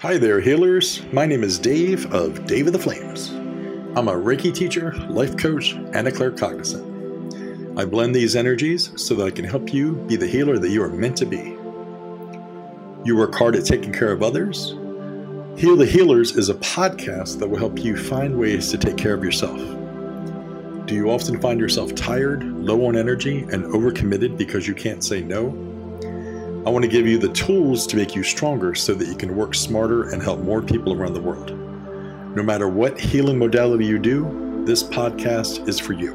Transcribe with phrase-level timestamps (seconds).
[0.00, 1.02] Hi there, healers.
[1.12, 3.28] My name is Dave of Dave of the Flames.
[3.94, 7.78] I'm a Reiki teacher, life coach, and a claircognizant.
[7.78, 10.82] I blend these energies so that I can help you be the healer that you
[10.82, 11.54] are meant to be.
[13.04, 14.70] You work hard at taking care of others.
[15.58, 19.12] Heal the Healers is a podcast that will help you find ways to take care
[19.12, 19.60] of yourself.
[20.86, 25.20] Do you often find yourself tired, low on energy, and overcommitted because you can't say
[25.20, 25.69] no?
[26.66, 29.34] I want to give you the tools to make you stronger so that you can
[29.34, 31.52] work smarter and help more people around the world.
[32.36, 36.12] No matter what healing modality you do, this podcast is for you.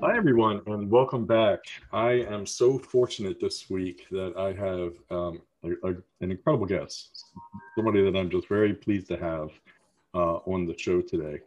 [0.00, 1.58] Hi, everyone, and welcome back.
[1.92, 7.24] I am so fortunate this week that I have um, a, a, an incredible guest,
[7.74, 9.50] somebody that I'm just very pleased to have
[10.14, 11.40] uh, on the show today.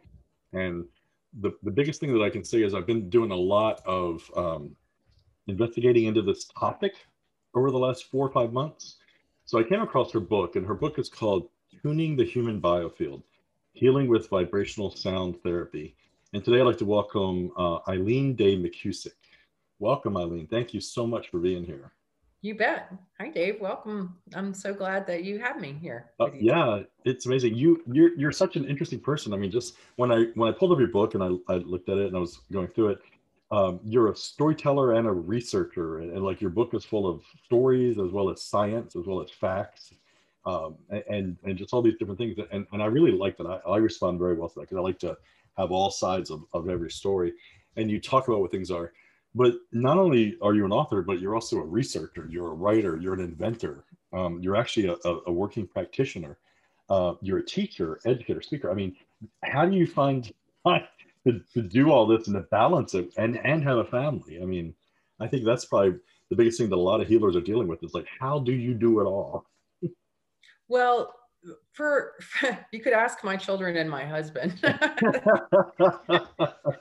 [0.52, 0.84] And
[1.40, 4.30] the, the biggest thing that I can say is I've been doing a lot of
[4.36, 4.76] um,
[5.46, 6.94] investigating into this topic
[7.54, 8.96] over the last four or five months.
[9.44, 11.48] So I came across her book, and her book is called
[11.82, 13.22] Tuning the Human Biofield
[13.72, 15.94] Healing with Vibrational Sound Therapy.
[16.32, 19.12] And today I'd like to welcome uh, Eileen Day McKusick.
[19.78, 20.46] Welcome, Eileen.
[20.46, 21.92] Thank you so much for being here.
[22.40, 22.92] You bet.
[23.18, 23.60] Hi, Dave.
[23.60, 24.16] Welcome.
[24.32, 26.12] I'm so glad that you have me here.
[26.20, 27.56] Uh, yeah, it's amazing.
[27.56, 29.34] You you're you're such an interesting person.
[29.34, 31.88] I mean, just when I when I pulled up your book and I, I looked
[31.88, 32.98] at it and I was going through it,
[33.50, 37.22] um, you're a storyteller and a researcher, and, and, like your book is full of
[37.44, 39.92] stories as well as science as well as facts,
[40.46, 40.76] um,
[41.10, 42.38] and and just all these different things.
[42.52, 43.48] And and I really like that.
[43.48, 45.18] I, I respond very well to that because I like to
[45.56, 47.32] have all sides of, of every story,
[47.76, 48.92] and you talk about what things are
[49.34, 52.96] but not only are you an author, but you're also a researcher, you're a writer,
[52.96, 56.38] you're an inventor, um, you're actually a, a, working practitioner,
[56.88, 58.70] uh, you're a teacher, educator, speaker.
[58.70, 58.96] I mean,
[59.44, 60.32] how do you find
[60.66, 60.84] time
[61.26, 64.40] to, to do all this and to balance it and, and have a family?
[64.40, 64.74] I mean,
[65.20, 65.98] I think that's probably
[66.30, 68.52] the biggest thing that a lot of healers are dealing with is like, how do
[68.52, 69.46] you do it all?
[70.68, 71.14] Well,
[71.72, 74.54] for, for, you could ask my children and my husband.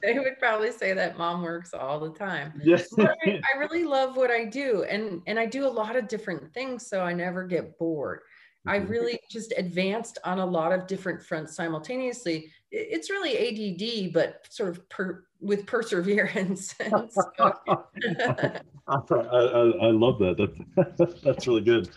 [0.03, 2.53] They would probably say that mom works all the time.
[2.63, 2.87] Yes.
[2.97, 6.53] I, I, really love what i do and and i do a lot of different
[6.53, 8.19] things so i never get bored.
[8.67, 8.69] Mm-hmm.
[8.69, 12.51] i really just advanced on a lot of different fronts simultaneously.
[12.71, 16.75] It's really add but sort of per, with perseverance.
[16.79, 17.53] So.
[18.87, 20.49] I, I, I, love that.
[20.97, 21.89] That's, that's really good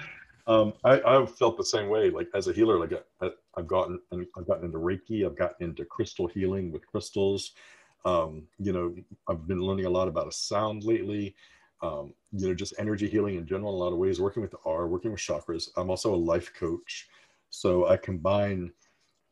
[0.50, 2.10] um, I, I've felt the same way.
[2.10, 5.24] Like as a healer, like I, have gotten I've gotten into Reiki.
[5.24, 7.52] I've gotten into crystal healing with crystals.
[8.04, 8.94] Um, you know,
[9.28, 11.36] I've been learning a lot about a sound lately.
[11.82, 14.20] Um, you know, just energy healing in general, in a lot of ways.
[14.20, 15.68] Working with the R, working with chakras.
[15.76, 17.08] I'm also a life coach,
[17.50, 18.72] so I combine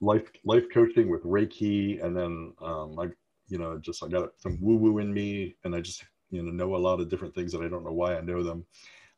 [0.01, 3.07] life life coaching with Reiki, and then um, I,
[3.49, 6.53] you know, just I got some woo woo in me, and I just you know
[6.53, 8.65] know a lot of different things that I don't know why I know them.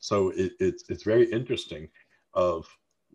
[0.00, 1.88] So it, it's it's very interesting.
[2.34, 2.66] Of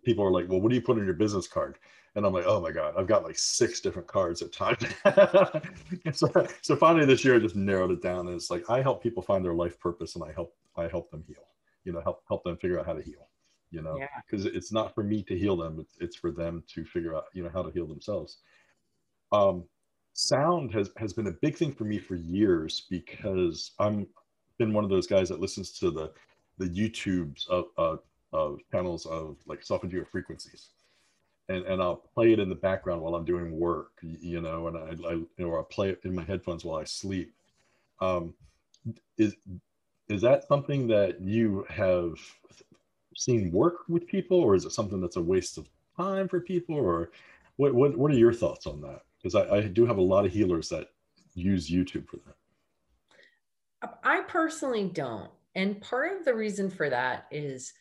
[0.03, 1.77] people are like, well, what do you put on your business card?
[2.15, 4.85] And I'm like, oh my god, I've got like six different cards at times.
[6.17, 9.03] so, so finally this year, I just narrowed it down, and it's like I help
[9.03, 11.43] people find their life purpose, and I help I help them heal.
[11.83, 13.27] You know, help help them figure out how to heal.
[13.71, 14.51] You know, because yeah.
[14.53, 17.43] it's not for me to heal them; it's, it's for them to figure out you
[17.43, 18.37] know how to heal themselves.
[19.33, 19.65] Um,
[20.13, 24.07] sound has has been a big thing for me for years because I'm
[24.57, 26.13] been one of those guys that listens to the
[26.57, 27.99] the YouTubes of, of,
[28.33, 30.69] of channels of like solfeggio frequencies.
[31.47, 34.77] And, and I'll play it in the background while I'm doing work, you know, and
[34.77, 37.33] I, I you know, or I'll play it in my headphones while I sleep.
[38.01, 38.33] Um,
[39.17, 39.35] is
[40.09, 42.13] is that something that you have
[43.15, 45.67] seen work with people, or is it something that's a waste of
[45.97, 47.11] time for people, or
[47.57, 49.01] what what, what are your thoughts on that?
[49.17, 50.89] Because I, I do have a lot of healers that
[51.35, 52.35] use YouTube for that.
[54.03, 55.29] I personally don't.
[55.55, 57.73] And part of the reason for that is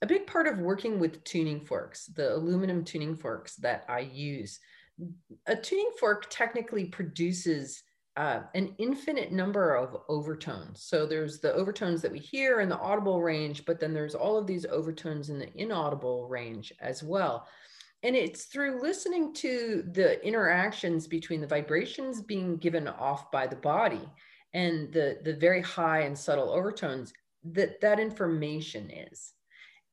[0.00, 4.58] a big part of working with tuning forks, the aluminum tuning forks that I use.
[5.46, 7.82] A tuning fork technically produces
[8.16, 10.82] uh, an infinite number of overtones.
[10.82, 14.36] So there's the overtones that we hear in the audible range, but then there's all
[14.36, 17.46] of these overtones in the inaudible range as well.
[18.02, 23.56] And it's through listening to the interactions between the vibrations being given off by the
[23.56, 24.08] body
[24.54, 27.12] and the the very high and subtle overtones
[27.52, 29.32] that that information is.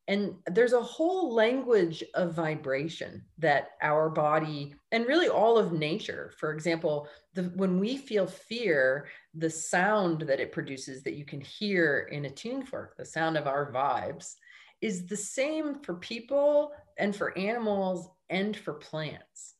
[0.07, 6.31] And there's a whole language of vibration that our body and really all of nature
[6.37, 11.41] for example the, when we feel fear the sound that it produces that you can
[11.41, 14.35] hear in a tuning fork the sound of our vibes
[14.79, 19.54] is the same for people and for animals and for plants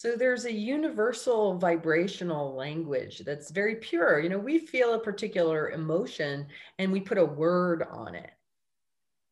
[0.00, 4.18] so there's a universal vibrational language that's very pure.
[4.18, 6.46] You know, we feel a particular emotion
[6.78, 8.30] and we put a word on it.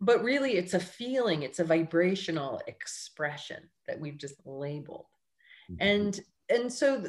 [0.01, 5.07] but really it's a feeling, it's a vibrational expression that we've just labeled.
[5.71, 5.83] Mm-hmm.
[5.83, 6.21] And
[6.51, 7.05] and so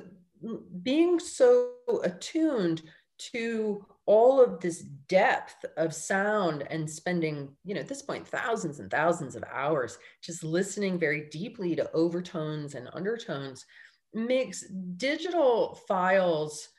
[0.84, 1.72] being so
[2.04, 2.82] attuned
[3.18, 8.80] to all of this depth of sound and spending, you know, at this point, thousands
[8.80, 13.68] and thousands of hours just listening very deeply to overtones and undertones
[14.12, 14.68] makes
[14.98, 16.70] digital files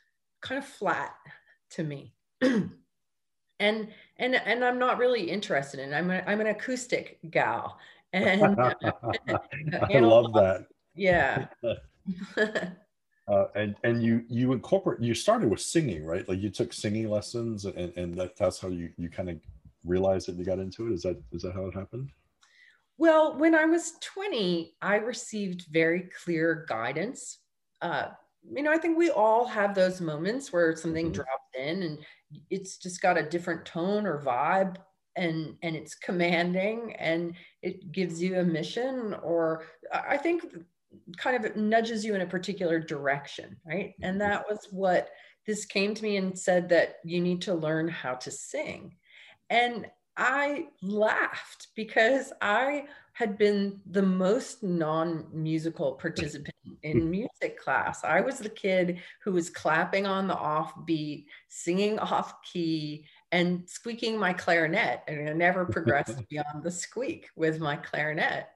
[0.41, 1.15] kind of flat
[1.69, 2.13] to me.
[2.41, 2.69] and
[3.61, 3.87] and
[4.17, 5.93] and I'm not really interested in.
[5.93, 5.95] It.
[5.95, 7.79] I'm a, I'm an acoustic gal,
[8.11, 10.65] and I love that.
[10.95, 11.45] Yeah.
[13.31, 16.27] uh, and and you you incorporate you started with singing right?
[16.27, 19.37] Like you took singing lessons and and that, that's how you you kind of
[19.85, 20.93] realized that you got into it?
[20.93, 22.11] Is that is that how it happened?
[22.97, 27.39] Well when i was 20 i received very clear guidance.
[27.81, 28.09] Uh,
[28.49, 31.13] you know i think we all have those moments where something mm-hmm.
[31.13, 31.99] drops in and
[32.49, 34.77] it's just got a different tone or vibe
[35.15, 39.63] and and it's commanding and it gives you a mission or
[39.93, 40.45] i think
[41.17, 43.93] kind of nudges you in a particular direction, right?
[44.01, 44.29] And mm-hmm.
[44.29, 45.09] that was what
[45.45, 48.95] this came to me and said that you need to learn how to sing.
[49.49, 58.03] And I laughed because I had been the most non musical participant in music class.
[58.03, 64.17] I was the kid who was clapping on the offbeat, singing off key, and squeaking
[64.17, 65.03] my clarinet.
[65.07, 68.47] And I never progressed beyond the squeak with my clarinet.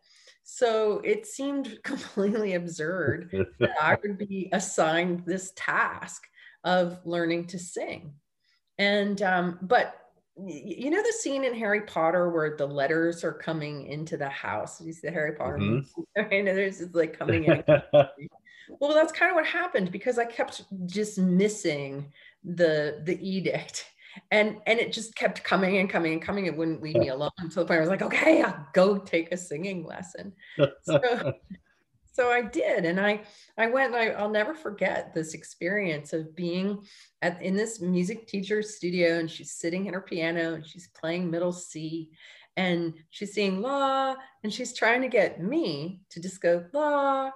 [0.48, 6.24] So it seemed completely absurd that I would be assigned this task
[6.64, 8.14] of learning to sing.
[8.78, 9.96] And, um, but
[10.46, 14.82] you know the scene in Harry Potter where the letters are coming into the house.
[14.82, 16.02] You see the Harry Potter mm-hmm.
[16.18, 17.64] and there's just like coming in.
[17.64, 22.12] well, that's kind of what happened because I kept just missing
[22.44, 23.86] the the edict
[24.32, 26.46] and and it just kept coming and coming and coming.
[26.46, 29.32] It wouldn't leave me alone until the point i was like okay i'll go take
[29.32, 30.34] a singing lesson.
[30.84, 31.34] So,
[32.14, 32.86] so i did.
[32.86, 33.22] And i
[33.58, 36.84] i went and I, i'll never forget this experience of being
[37.22, 41.30] at in this music teacher's studio and she's sitting at her piano and she's playing
[41.30, 42.12] middle c
[42.58, 47.32] and she's saying la and she's trying to get me to just go la.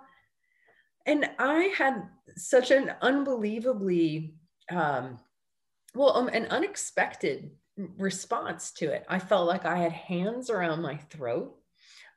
[1.05, 2.03] And i had
[2.35, 4.35] such an unbelievably
[4.71, 5.17] um,
[5.95, 7.51] well, um, an unexpected
[7.97, 9.05] response to it.
[9.07, 11.55] I felt like I had hands around my throat.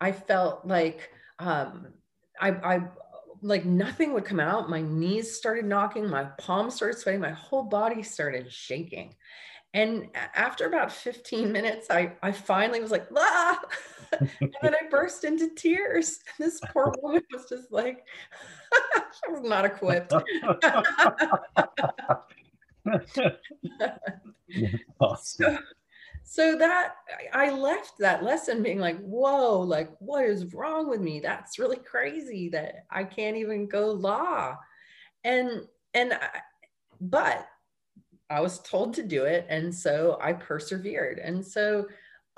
[0.00, 1.88] I felt like um,
[2.40, 2.80] I, I
[3.42, 4.70] like nothing would come out.
[4.70, 9.14] My knees started knocking, my palms started sweating, my whole body started shaking.
[9.74, 13.58] And after about 15 minutes, I, I finally was like, ah!
[14.20, 16.18] and then I burst into tears.
[16.38, 18.04] And this poor woman was just like,
[18.94, 20.12] she was not equipped.
[25.22, 25.58] so,
[26.24, 26.94] so that
[27.32, 31.20] I left that lesson being like, whoa, like what is wrong with me?
[31.20, 34.56] That's really crazy that I can't even go law.
[35.24, 36.40] And and I,
[37.00, 37.46] but
[38.30, 39.46] I was told to do it.
[39.48, 41.18] And so I persevered.
[41.18, 41.86] And so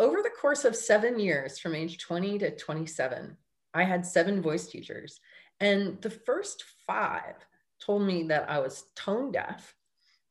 [0.00, 3.36] over the course of seven years, from age 20 to 27,
[3.74, 5.20] I had seven voice teachers.
[5.60, 7.36] And the first five
[7.78, 9.76] told me that I was tone deaf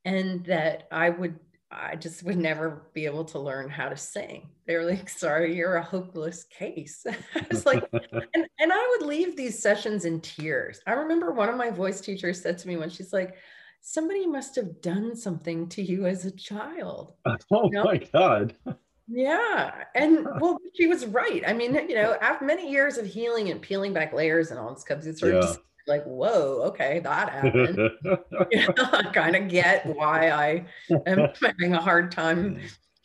[0.06, 1.40] and that I would
[1.76, 4.50] I just would never be able to learn how to sing.
[4.68, 7.04] They were like, sorry, you're a hopeless case.
[7.36, 10.81] I was like, and, and I would leave these sessions in tears.
[10.86, 13.36] I remember one of my voice teachers said to me when she's like,
[13.81, 17.14] somebody must have done something to you as a child.
[17.52, 17.83] Oh you know?
[17.86, 18.56] my God.
[19.07, 19.83] Yeah.
[19.95, 21.44] And well, she was right.
[21.45, 24.74] I mean, you know, after many years of healing and peeling back layers and all
[24.74, 27.78] this stuff, it's sort of just like, whoa, okay, that happened.
[28.52, 30.66] you know, I kind of get why I
[31.06, 32.57] am having a hard time,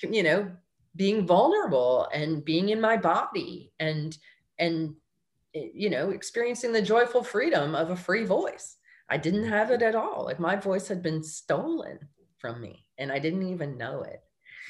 [0.03, 0.15] mm.
[0.15, 0.51] you know,
[0.97, 4.17] being vulnerable and being in my body and
[4.59, 4.95] and
[5.55, 8.77] eh, you know, experiencing the joyful freedom of a free voice.
[9.09, 9.49] I didn't mm.
[9.49, 10.25] have it at all.
[10.25, 11.99] Like my voice had been stolen
[12.39, 14.23] from me and I didn't even know it.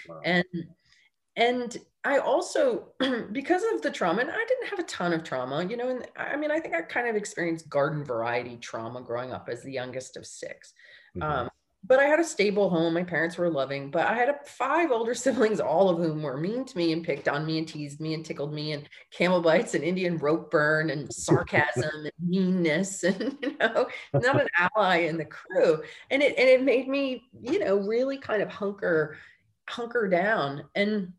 [0.08, 0.20] Wow.
[0.24, 0.44] And
[1.38, 2.88] and I also,
[3.33, 6.07] because of the trauma, and I didn't have a ton of trauma, you know, and
[6.16, 9.73] I mean, I think I kind of experienced garden variety trauma growing up as the
[9.73, 10.73] youngest of 6
[11.16, 11.23] mm-hmm.
[11.23, 11.50] um,
[11.85, 12.92] but I had a stable home.
[12.92, 16.37] My parents were loving, but I had a, five older siblings, all of whom were
[16.37, 19.40] mean to me and picked on me and teased me and tickled me and camel
[19.40, 24.99] bites and Indian rope burn and sarcasm and meanness and you know not an ally
[25.02, 25.83] in the crew.
[26.11, 29.16] And it and it made me you know really kind of hunker
[29.68, 31.12] hunker down and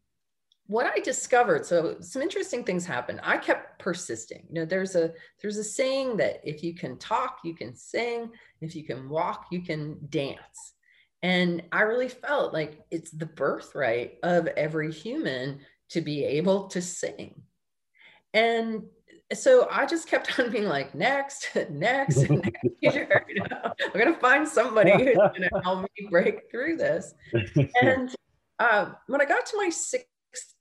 [0.70, 3.22] what I discovered, so some interesting things happened.
[3.24, 4.46] I kept persisting.
[4.50, 5.12] You know, there's a
[5.42, 8.30] there's a saying that if you can talk, you can sing.
[8.62, 10.76] If you can walk, you can dance.
[11.24, 16.84] And I really felt like it's the birthright of every human to be able to
[16.84, 17.42] sing.
[18.36, 18.84] And
[19.34, 23.26] so I just kept on being like, next, next, next teacher.
[23.28, 27.16] You know, I'm gonna find somebody who's gonna help me break through this.
[27.82, 28.14] And
[28.60, 30.06] uh, when I got to my sixth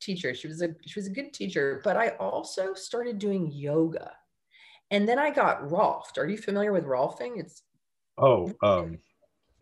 [0.01, 4.13] teacher, she was a she was a good teacher, but I also started doing yoga.
[4.91, 6.17] And then I got Rolfed.
[6.17, 7.39] Are you familiar with Rolfing?
[7.39, 7.63] It's
[8.17, 8.99] oh, um,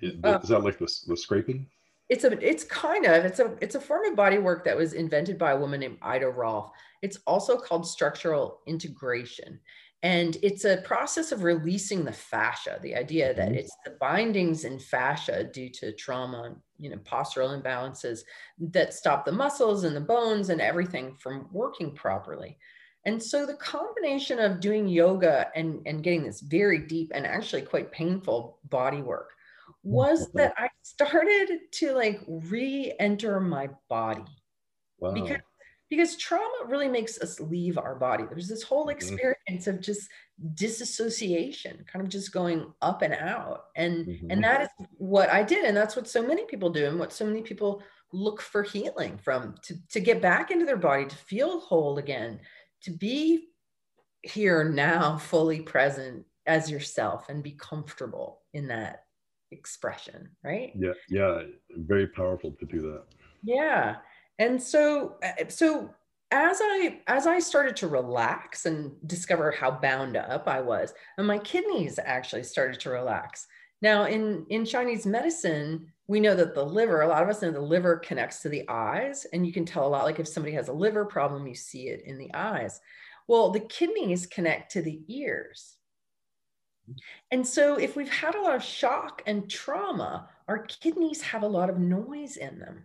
[0.01, 1.69] is, uh, is that like the, the scraping?
[2.09, 4.93] it's a it's kind of it's a it's a form of body work that was
[4.93, 6.71] invented by a woman named Ida Rolf.
[7.03, 9.59] It's also called structural integration.
[10.07, 13.59] And it's a process of releasing the fascia, the idea that mm-hmm.
[13.59, 18.21] it's the bindings in fascia due to trauma, you know, postural imbalances
[18.71, 22.57] that stop the muscles and the bones and everything from working properly.
[23.05, 27.63] And so the combination of doing yoga and, and getting this very deep and actually
[27.63, 29.31] quite painful body work
[29.83, 34.23] was that I started to like re-enter my body.
[35.01, 35.15] Wow.
[35.15, 35.39] Because
[35.89, 38.25] because trauma really makes us leave our body.
[38.29, 38.97] There's this whole mm-hmm.
[38.97, 39.71] experience mm-hmm.
[39.71, 40.09] of just
[40.55, 43.67] disassociation, kind of just going up and out.
[43.77, 44.31] And mm-hmm.
[44.31, 45.65] and that is what I did.
[45.65, 49.19] And that's what so many people do and what so many people look for healing
[49.19, 52.41] from to, to get back into their body, to feel whole again,
[52.83, 53.49] to be
[54.23, 59.05] here now, fully present as yourself and be comfortable in that
[59.51, 60.73] expression, right?
[60.77, 63.05] Yeah, yeah, very powerful to do that.
[63.43, 63.97] Yeah.
[64.39, 65.95] And so uh, so
[66.31, 71.27] as I as I started to relax and discover how bound up I was, and
[71.27, 73.47] my kidneys actually started to relax.
[73.83, 77.51] Now in in Chinese medicine, we know that the liver, a lot of us know
[77.51, 80.55] the liver connects to the eyes, and you can tell a lot like if somebody
[80.55, 82.81] has a liver problem, you see it in the eyes.
[83.29, 85.75] Well, the kidneys connect to the ears.
[87.33, 91.49] And so, if we've had a lot of shock and trauma, our kidneys have a
[91.49, 92.85] lot of noise in them.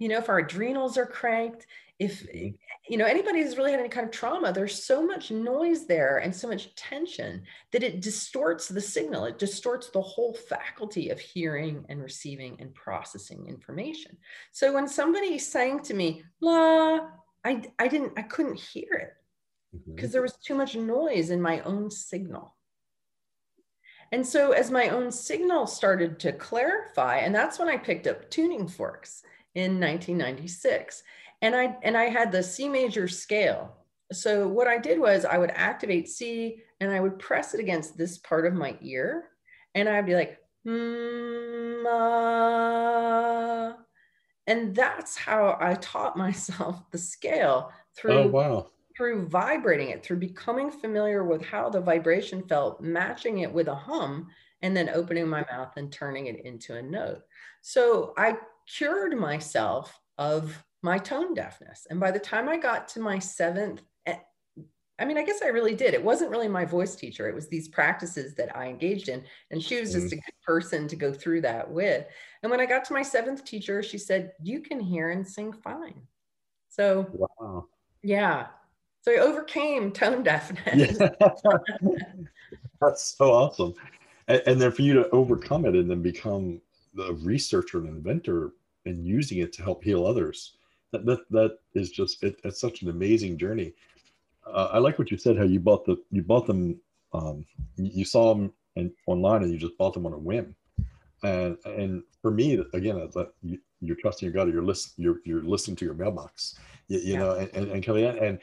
[0.00, 1.66] You know, if our adrenals are cranked,
[2.00, 2.56] if mm-hmm.
[2.88, 6.18] you know anybody who's really had any kind of trauma, there's so much noise there
[6.18, 9.26] and so much tension that it distorts the signal.
[9.26, 14.16] It distorts the whole faculty of hearing and receiving and processing information.
[14.50, 17.10] So when somebody sang to me, "La,"
[17.44, 19.12] I I didn't I couldn't hear it
[19.86, 20.12] because mm-hmm.
[20.12, 22.56] there was too much noise in my own signal.
[24.12, 28.28] And so, as my own signal started to clarify, and that's when I picked up
[28.28, 29.22] tuning forks
[29.54, 31.02] in 1996.
[31.42, 33.76] And I and I had the C major scale.
[34.12, 37.96] So what I did was I would activate C and I would press it against
[37.96, 39.28] this part of my ear,
[39.74, 41.86] and I'd be like, mm,
[44.46, 48.66] and that's how I taught myself the scale through oh, wow
[49.00, 53.74] through vibrating it, through becoming familiar with how the vibration felt, matching it with a
[53.74, 54.28] hum,
[54.60, 57.22] and then opening my mouth and turning it into a note.
[57.62, 58.36] So I
[58.66, 61.86] cured myself of my tone deafness.
[61.90, 64.16] And by the time I got to my seventh, eh,
[64.98, 65.94] I mean, I guess I really did.
[65.94, 67.28] It wasn't really my voice teacher.
[67.28, 69.22] It was these practices that I engaged in.
[69.50, 70.12] And she was just mm.
[70.12, 72.06] a good person to go through that with.
[72.42, 75.52] And when I got to my seventh teacher, she said, You can hear and sing
[75.52, 76.02] fine.
[76.68, 77.66] So, wow.
[78.02, 78.46] yeah,
[79.02, 80.98] so I overcame tone deafness.
[82.80, 83.74] That's so awesome.
[84.28, 86.60] And, and, then for you to overcome it and then become
[86.94, 88.52] the researcher and inventor
[88.86, 90.54] and using it to help heal others.
[90.92, 93.74] That that, that is just it, it's such an amazing journey.
[94.46, 95.36] Uh, I like what you said.
[95.36, 96.80] How you bought the you bought them.
[97.12, 97.44] Um,
[97.76, 100.54] you saw them and online and you just bought them on a whim.
[101.22, 104.52] And and for me, again, that you, you're trusting your gut.
[104.52, 104.92] You're listen.
[104.96, 106.58] You're you're listening to your mailbox.
[106.88, 107.18] You, you yeah.
[107.18, 108.38] know, and, and, and coming and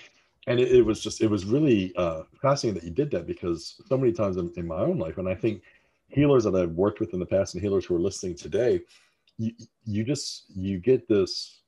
[0.47, 3.81] and it, it, was just it was really uh, fascinating that you did that because
[3.85, 5.61] so many times in, in, my own life and i think
[6.09, 8.81] healers that i've worked with in the past and healers who are listening today
[9.37, 9.51] you,
[9.85, 11.61] you just you get this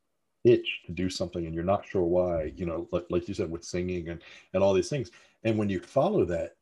[0.43, 3.49] itch to do something and you're not sure why you know like, like you said
[3.49, 4.21] with singing and
[4.53, 5.11] and all these things.
[5.43, 6.55] And when you follow that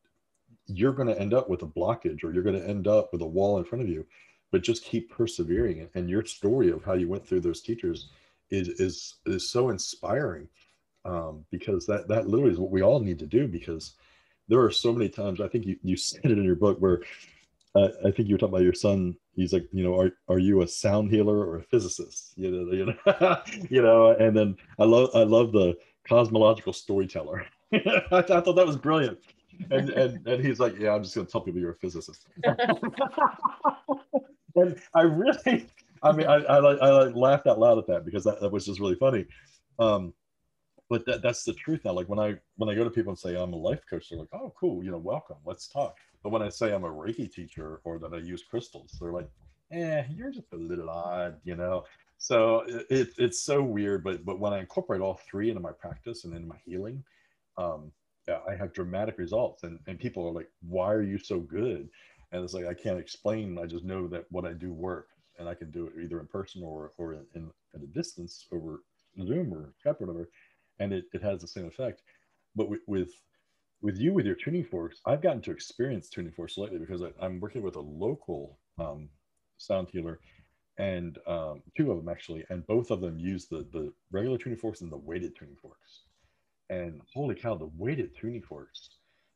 [0.68, 3.22] you're going to end up with a blockage or you're going to end up with
[3.22, 4.06] a wall in front of you.
[4.52, 8.10] But just keep persevering and your story of how you went through those teachers
[8.50, 10.48] is is is so inspiring
[11.06, 13.94] um, because that that literally is what we all need to do because
[14.48, 17.02] there are so many times i think you, you said it in your book where
[17.76, 19.16] uh, i think you were talking about your son.
[19.34, 22.34] He's like you know are, are you a sound healer or a physicist?
[22.36, 27.46] You know you know, you know and then i love i love the cosmological storyteller.
[27.74, 29.20] I, I thought that was brilliant.
[29.72, 32.28] And, and and he's like yeah i'm just going to tell people you're a physicist.
[34.56, 35.68] And i really
[36.02, 38.80] i mean i i, I laughed out loud at that because that, that was just
[38.80, 39.26] really funny.
[39.78, 40.14] Um,
[40.90, 41.92] but that, that's the truth now.
[41.94, 44.20] Like when i when i go to people and say i'm a life coach they're
[44.20, 44.84] like oh cool.
[44.84, 45.38] You know welcome.
[45.46, 45.98] Let's talk
[46.28, 49.30] but when i say i'm a reiki teacher or that i use crystals they're like
[49.72, 51.84] eh you're just a little odd you know
[52.18, 56.26] so it, it's so weird, but but when I incorporate all three into my practice
[56.26, 57.04] and in my healing,
[57.58, 57.92] um,
[58.28, 59.64] yeah, I have dramatic results.
[59.64, 61.90] And and people are like, "Why are you so good?"
[62.32, 63.58] And it's like I can't explain.
[63.60, 66.28] I just know that what I do works, and I can do it either in
[66.28, 68.84] person or or in, in at a distance over
[69.24, 70.30] Zoom or Skype or whatever,
[70.80, 72.02] and it, it has the same effect.
[72.56, 73.12] But with, with
[73.82, 77.26] with you with your tuning forks, I've gotten to experience tuning forks lately because I,
[77.26, 79.10] am working with a local um,
[79.58, 80.20] sound healer,
[80.78, 84.58] and um, two of them actually, and both of them use the the regular tuning
[84.58, 86.04] forks and the weighted tuning forks.
[86.70, 88.90] And holy cow, the weighted tuning forks,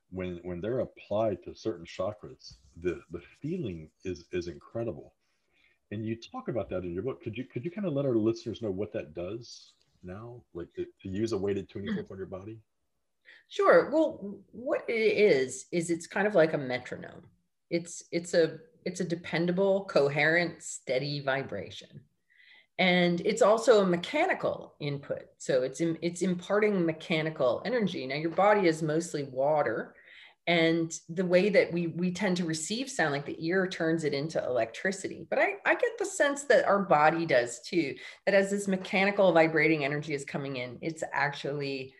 [0.09, 5.13] when when they're applied to certain chakras, the the feeling is is incredible.
[5.91, 7.21] And you talk about that in your book.
[7.21, 10.73] Could you could you kind of let our listeners know what that does now, like
[10.75, 12.57] to, to use a weighted tuning fork on your body?
[13.49, 13.89] Sure.
[13.91, 17.23] Well, what it is is it's kind of like a metronome.
[17.69, 22.01] It's it's a it's a dependable, coherent, steady vibration.
[22.79, 25.23] And it's also a mechanical input.
[25.37, 28.07] So it's in, it's imparting mechanical energy.
[28.07, 29.93] Now your body is mostly water
[30.47, 34.13] and the way that we we tend to receive sound like the ear turns it
[34.13, 37.95] into electricity but I, I get the sense that our body does too
[38.25, 41.93] that as this mechanical vibrating energy is coming in it's actually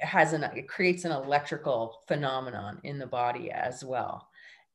[0.00, 4.28] has an it creates an electrical phenomenon in the body as well.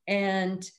[0.07, 0.69] And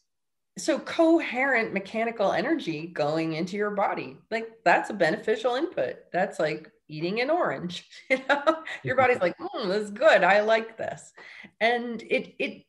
[0.59, 5.97] so coherent mechanical energy going into your body like that's a beneficial input.
[6.13, 8.63] That's like eating an orange you know?
[8.83, 10.23] Your body's like mm, this is good.
[10.23, 11.13] I like this.
[11.61, 12.65] And it it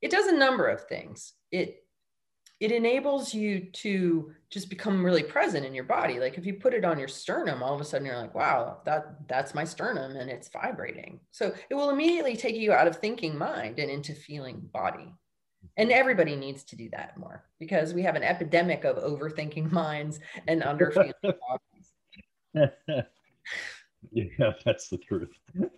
[0.00, 1.32] it does a number of things.
[1.50, 1.82] It
[2.60, 6.18] it enables you to just become really present in your body.
[6.18, 8.78] Like if you put it on your sternum all of a sudden you're like wow
[8.84, 11.20] that that's my sternum and it's vibrating.
[11.30, 15.14] So it will immediately take you out of thinking mind and into feeling body.
[15.76, 20.18] And everybody needs to do that more because we have an epidemic of overthinking minds
[20.48, 21.92] and underfeeling bodies.
[24.12, 25.32] Yeah that's the truth.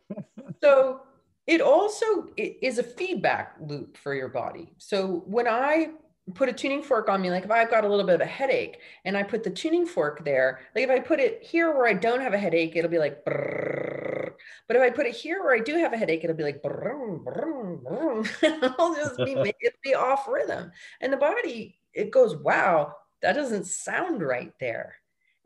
[0.63, 1.01] So
[1.47, 4.75] it also is a feedback loop for your body.
[4.77, 5.93] So when i
[6.35, 8.27] put a tuning fork on me like if i've got a little bit of a
[8.27, 11.87] headache and i put the tuning fork there like if i put it here where
[11.87, 14.33] i don't have a headache it'll be like brrr.
[14.67, 16.63] but if i put it here where i do have a headache it'll be like
[16.63, 18.75] brrr, brrr, brrr.
[18.79, 23.67] i'll just be it'll be off rhythm and the body it goes wow that doesn't
[23.67, 24.97] sound right there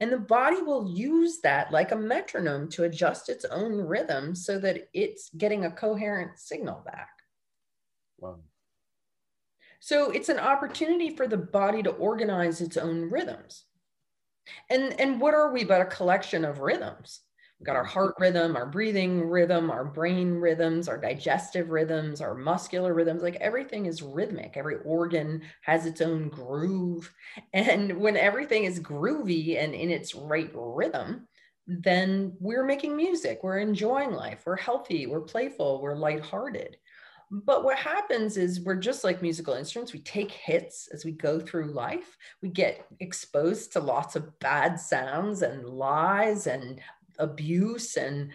[0.01, 4.59] and the body will use that like a metronome to adjust its own rhythm so
[4.59, 7.11] that it's getting a coherent signal back
[8.19, 8.39] wow
[9.85, 13.65] so it's an opportunity for the body to organize its own rhythms.
[14.71, 17.21] And, and what are we but a collection of rhythms?
[17.61, 22.35] We've got our heart rhythm, our breathing rhythm, our brain rhythms, our digestive rhythms, our
[22.35, 23.23] muscular rhythms.
[23.23, 24.57] Like everything is rhythmic.
[24.57, 27.13] Every organ has its own groove.
[27.53, 31.29] And when everything is groovy and in its right rhythm,
[31.67, 36.79] then we're making music, we're enjoying life, we're healthy, we're playful, we're lighthearted.
[37.31, 39.93] But what happens is we're just like musical instruments.
[39.93, 42.17] We take hits as we go through life.
[42.43, 46.81] We get exposed to lots of bad sounds and lies and
[47.19, 48.31] abuse and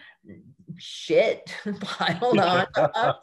[0.80, 3.16] shit piled on us,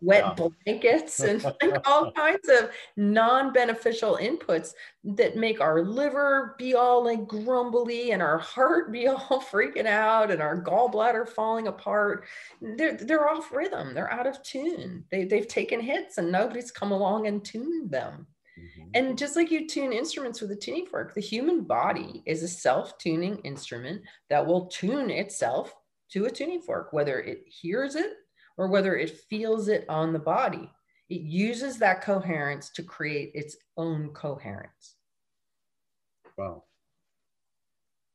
[0.00, 4.72] wet blankets, and like all kinds of non beneficial inputs
[5.04, 10.30] that make our liver be all like grumbly and our heart be all freaking out
[10.30, 12.24] and our gallbladder falling apart.
[12.60, 15.04] They're, they're off rhythm, they're out of tune.
[15.10, 18.26] They, they've taken hits and nobody's come along and tuned them.
[18.58, 18.90] Mm-hmm.
[18.94, 22.48] And just like you tune instruments with a tuning fork, the human body is a
[22.48, 25.74] self tuning instrument that will tune itself
[26.12, 28.12] to a tuning fork, whether it hears it
[28.56, 30.70] or whether it feels it on the body.
[31.10, 34.96] It uses that coherence to create its own coherence.
[36.36, 36.64] Wow.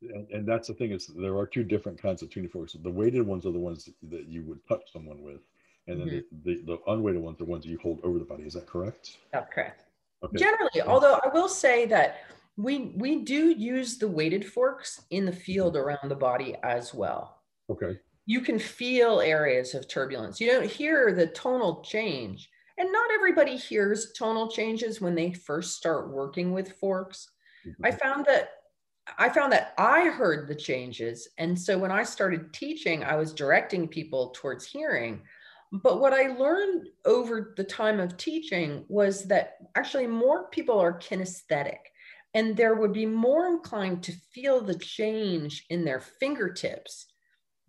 [0.02, 2.75] And, and that's the thing is there are two different kinds of tuning forks.
[2.82, 5.41] The weighted ones are the ones that you would touch someone with.
[5.88, 6.38] And then mm-hmm.
[6.43, 8.43] the, the, the unweighted ones are the ones you hold over the body.
[8.43, 9.17] Is that correct?
[9.34, 9.84] That's correct.
[10.23, 10.38] Okay.
[10.38, 12.17] Generally, although I will say that
[12.58, 17.38] we we do use the weighted forks in the field around the body as well.
[17.70, 17.98] Okay.
[18.26, 20.40] You can feel areas of turbulence.
[20.40, 22.50] You don't hear the tonal change.
[22.78, 27.30] And not everybody hears tonal changes when they first start working with forks.
[27.68, 27.86] Mm-hmm.
[27.86, 28.52] I found that
[29.18, 31.28] I found that I heard the changes.
[31.40, 35.22] And so when I started teaching, I was directing people towards hearing.
[35.72, 41.00] But what I learned over the time of teaching was that actually more people are
[41.00, 41.80] kinesthetic
[42.34, 47.08] and there would be more inclined to feel the change in their fingertips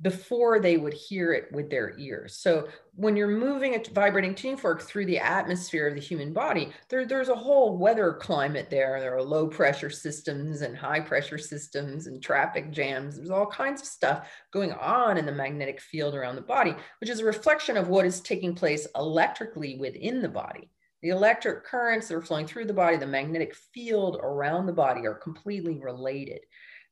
[0.02, 2.36] before they would hear it with their ears.
[2.36, 6.72] So when you're moving a vibrating tuning fork through the atmosphere of the human body,
[6.88, 8.98] there, there's a whole weather climate there.
[8.98, 13.16] There are low pressure systems and high pressure systems and traffic jams.
[13.16, 17.10] There's all kinds of stuff going on in the magnetic field around the body, which
[17.10, 20.70] is a reflection of what is taking place electrically within the body.
[21.02, 25.06] The electric currents that are flowing through the body, the magnetic field around the body
[25.06, 26.40] are completely related.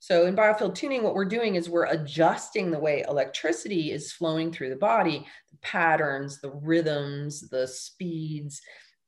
[0.00, 4.52] So in biofield tuning, what we're doing is we're adjusting the way electricity is flowing
[4.52, 8.62] through the body, the patterns, the rhythms, the speeds,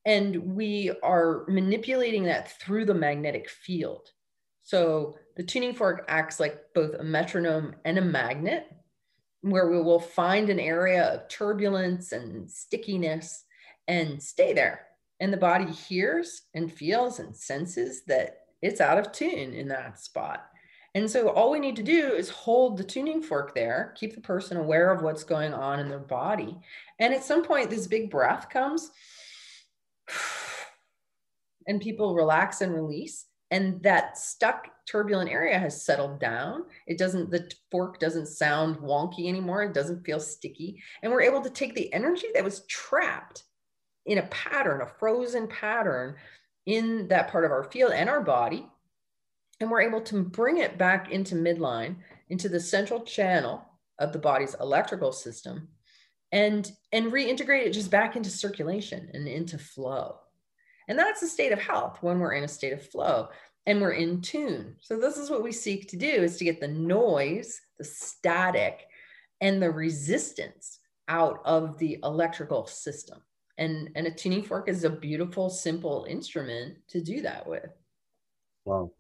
[0.05, 4.09] and we are manipulating that through the magnetic field.
[4.63, 8.67] So the tuning fork acts like both a metronome and a magnet,
[9.43, 13.45] where we will find an area of turbulence and stickiness
[13.89, 14.87] and stay there.
[15.19, 19.99] And the body hears and feels and senses that it's out of tune in that
[19.99, 20.47] spot.
[20.95, 24.21] And so all we need to do is hold the tuning fork there, keep the
[24.21, 26.59] person aware of what's going on in their body.
[26.99, 28.91] And at some point, this big breath comes
[31.69, 33.27] and people relax and release.
[33.53, 36.65] And that stuck turbulent area has settled down.
[36.87, 39.63] It doesn't, the fork doesn't sound wonky anymore.
[39.63, 40.81] It doesn't feel sticky.
[41.03, 43.45] And we're able to take the energy that was trapped
[44.07, 46.17] in a pattern, a frozen pattern
[46.67, 48.69] in that part of our field and our body
[49.61, 51.97] and we're able to bring it back into midline,
[52.29, 53.65] into the central channel
[53.99, 55.69] of the body's electrical system,
[56.33, 60.17] and, and reintegrate it just back into circulation and into flow.
[60.89, 63.29] And that's a state of health when we're in a state of flow
[63.67, 64.77] and we're in tune.
[64.81, 68.87] So this is what we seek to do is to get the noise, the static,
[69.41, 73.21] and the resistance out of the electrical system.
[73.59, 77.69] And, and a tuning fork is a beautiful, simple instrument to do that with.
[78.65, 78.93] Wow.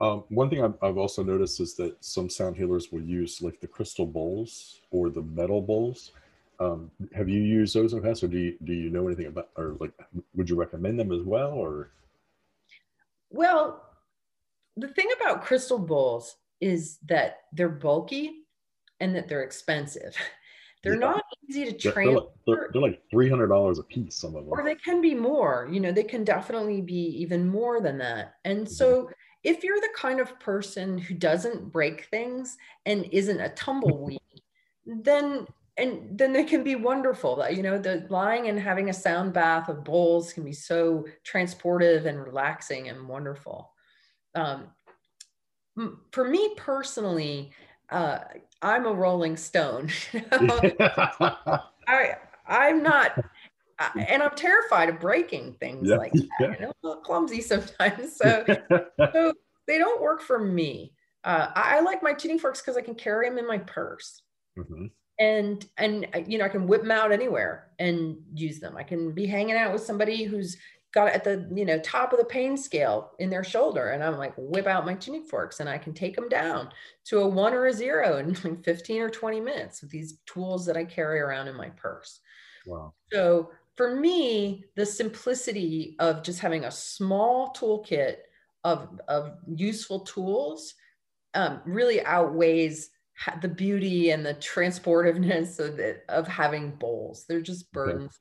[0.00, 3.60] Um, one thing I've, I've, also noticed is that some sound healers will use like
[3.60, 6.12] the crystal bowls or the metal bowls.
[6.60, 9.26] Um, have you used those in the past, or do you do you know anything
[9.26, 9.92] about, or like,
[10.34, 11.90] would you recommend them as well, or?
[13.30, 13.82] Well,
[14.76, 18.44] the thing about crystal bowls is that they're bulky
[19.00, 20.16] and that they're expensive.
[20.82, 21.00] They're yeah.
[21.00, 22.04] not easy to transfer.
[22.04, 24.14] They're like, they're, they're like three hundred dollars a piece.
[24.14, 25.68] Some of them, or they can be more.
[25.68, 28.34] You know, they can definitely be even more than that.
[28.44, 28.72] And mm-hmm.
[28.72, 29.10] so
[29.46, 34.20] if you're the kind of person who doesn't break things and isn't a tumbleweed,
[34.84, 35.46] then
[35.78, 37.46] and then they can be wonderful.
[37.48, 42.06] You know, the lying and having a sound bath of bowls can be so transportive
[42.06, 43.70] and relaxing and wonderful.
[44.34, 44.72] Um,
[46.10, 47.52] for me personally,
[47.90, 48.18] uh,
[48.62, 49.90] I'm a rolling stone.
[51.86, 52.16] I
[52.48, 53.24] I'm not
[53.78, 56.30] and I'm terrified of breaking things yeah, like that.
[56.40, 56.46] Yeah.
[56.60, 58.44] I'm a little clumsy sometimes, so,
[59.12, 59.32] so
[59.66, 60.92] they don't work for me.
[61.24, 64.22] Uh, I, I, like my tuning forks because I can carry them in my purse,
[64.56, 64.86] mm-hmm.
[65.18, 68.76] and and uh, you know I can whip them out anywhere and use them.
[68.76, 70.56] I can be hanging out with somebody who's
[70.94, 74.16] got at the you know top of the pain scale in their shoulder, and I'm
[74.16, 76.70] like whip out my tuning forks and I can take them down
[77.06, 80.64] to a one or a zero in like 15 or 20 minutes with these tools
[80.66, 82.20] that I carry around in my purse.
[82.66, 82.94] Wow.
[83.12, 88.16] So for me, the simplicity of just having a small toolkit
[88.64, 90.74] of, of useful tools
[91.34, 92.90] um, really outweighs
[93.40, 97.24] the beauty and the transportiveness of, it, of having bowls.
[97.28, 98.18] They're just burdens.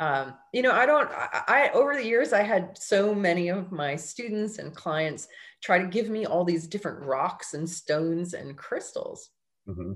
[0.00, 0.08] Okay.
[0.08, 3.72] Um, you know, I don't, I, I, over the years, I had so many of
[3.72, 5.26] my students and clients
[5.62, 9.30] try to give me all these different rocks and stones and crystals.
[9.66, 9.92] Mm-hmm.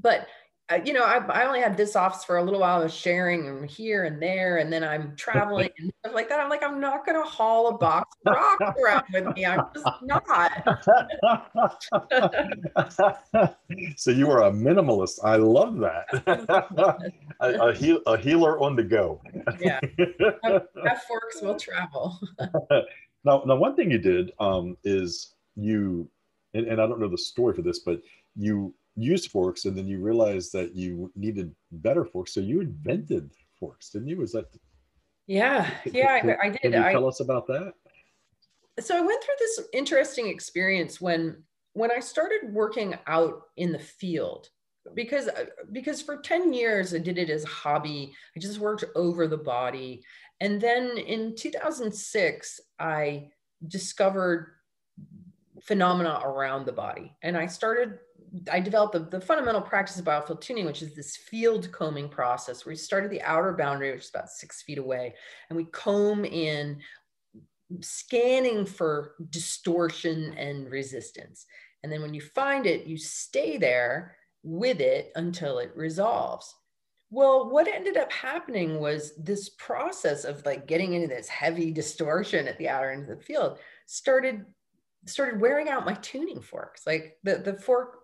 [0.00, 0.26] But
[0.84, 2.80] you know, I, I, only had this office for a little while.
[2.80, 6.40] I was sharing here and there, and then I'm traveling and stuff like that.
[6.40, 9.44] I'm like, I'm not going to haul a box of rocks around with me.
[9.44, 10.34] I'm just not.
[13.98, 15.18] so you are a minimalist.
[15.22, 17.04] I love that.
[17.40, 19.20] a, a, heal, a, healer on the go.
[19.60, 19.80] yeah,
[20.44, 22.18] have forks will travel.
[23.24, 26.08] now, now, one thing you did um, is you,
[26.54, 28.00] and, and I don't know the story for this, but
[28.34, 33.30] you used forks and then you realized that you needed better forks so you invented
[33.58, 34.18] forks didn't you?
[34.18, 34.46] Was that
[35.26, 36.60] yeah yeah can, I, I, did.
[36.60, 37.74] can you tell us about that?
[38.80, 43.78] So i went through this interesting experience when when i started working out in the
[43.78, 44.48] field
[44.94, 45.28] because
[45.72, 48.12] because for 10 years i did it as a hobby.
[48.36, 50.04] I just worked over the body.
[50.40, 53.28] And then in 2006 i
[53.66, 54.48] discovered
[55.62, 57.98] phenomena around the body and i started
[58.50, 62.64] I developed the, the fundamental practice of biofield tuning, which is this field combing process
[62.64, 65.14] where we start at the outer boundary, which is about six feet away,
[65.48, 66.78] and we comb in,
[67.80, 71.46] scanning for distortion and resistance.
[71.82, 76.54] And then when you find it, you stay there with it until it resolves.
[77.10, 82.48] Well, what ended up happening was this process of like getting into this heavy distortion
[82.48, 84.44] at the outer end of the field started
[85.06, 86.86] started wearing out my tuning forks.
[86.86, 87.98] Like the the fork,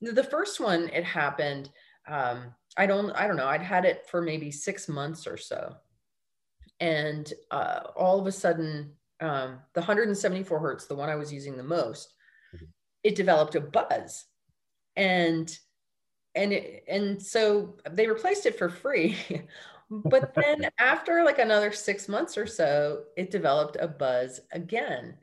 [0.00, 1.70] the first one it happened.
[2.06, 3.46] Um, I don't I don't know.
[3.46, 5.74] I'd had it for maybe six months or so,
[6.80, 11.56] and uh, all of a sudden, um, the 174 hertz, the one I was using
[11.56, 12.14] the most,
[12.54, 12.66] mm-hmm.
[13.02, 14.24] it developed a buzz,
[14.96, 15.56] and
[16.34, 19.16] and it, and so they replaced it for free.
[19.90, 25.16] but then after like another six months or so, it developed a buzz again.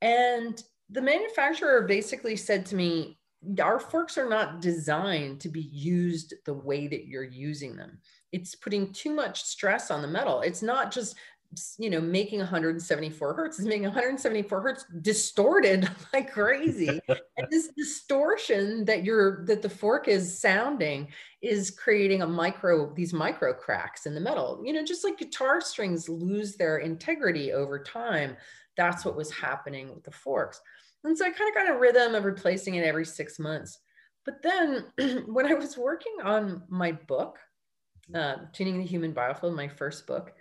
[0.00, 3.18] And the manufacturer basically said to me,
[3.60, 7.98] our forks are not designed to be used the way that you're using them.
[8.30, 10.40] It's putting too much stress on the metal.
[10.40, 11.16] It's not just
[11.76, 18.86] you know making 174 hertz is making 174 hertz distorted like crazy and this distortion
[18.86, 21.06] that you're that the fork is sounding
[21.42, 25.60] is creating a micro these micro cracks in the metal you know just like guitar
[25.60, 28.34] strings lose their integrity over time
[28.76, 30.60] that's what was happening with the forks.
[31.04, 33.78] And so I kind of got a rhythm of replacing it every six months.
[34.24, 34.86] But then
[35.26, 37.38] when I was working on my book,
[38.14, 40.32] uh, Tuning the Human Biofield, my first book,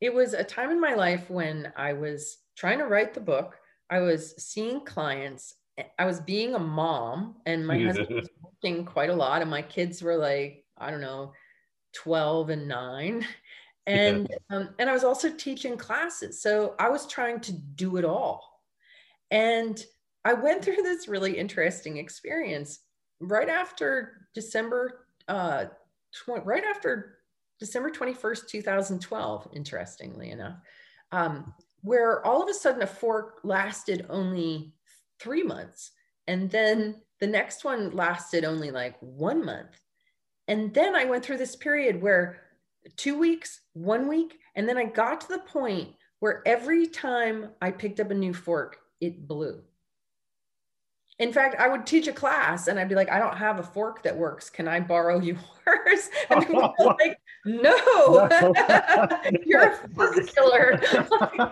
[0.00, 3.56] it was a time in my life when I was trying to write the book.
[3.90, 5.54] I was seeing clients.
[5.98, 9.62] I was being a mom, and my husband was working quite a lot, and my
[9.62, 11.32] kids were like, I don't know,
[11.94, 13.26] 12 and nine
[13.86, 14.56] and yeah.
[14.56, 18.60] um, and I was also teaching classes, so I was trying to do it all.
[19.30, 19.82] And
[20.26, 22.80] I went through this really interesting experience
[23.20, 25.66] right after December, uh,
[26.12, 27.18] tw- right after
[27.60, 29.48] December twenty first, two thousand twelve.
[29.54, 30.56] Interestingly enough,
[31.12, 34.74] um, where all of a sudden a fork lasted only
[35.20, 35.92] three months,
[36.26, 39.80] and then the next one lasted only like one month,
[40.48, 42.24] and then I went through this period where
[42.96, 44.38] two weeks, one week.
[44.54, 48.32] And then I got to the point where every time I picked up a new
[48.32, 49.62] fork, it blew.
[51.18, 53.62] In fact, I would teach a class and I'd be like, I don't have a
[53.62, 54.50] fork that works.
[54.50, 55.38] Can I borrow yours?
[56.30, 58.28] And they were like, no,
[59.46, 60.78] you're a fork killer.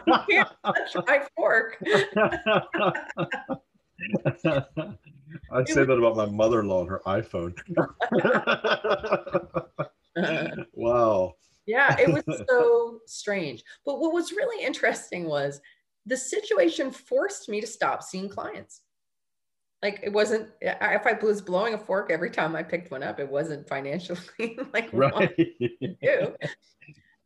[0.06, 1.82] you can't touch my fork.
[5.50, 7.54] I say that about my mother-in-law and her iPhone.
[10.74, 11.34] wow.
[11.66, 13.64] Yeah, it was so strange.
[13.86, 15.60] But what was really interesting was
[16.06, 18.82] the situation forced me to stop seeing clients.
[19.84, 23.20] Like it wasn't if I was blowing a fork every time I picked one up,
[23.20, 24.18] it wasn't financially
[24.72, 25.36] like right.
[25.36, 26.34] to do.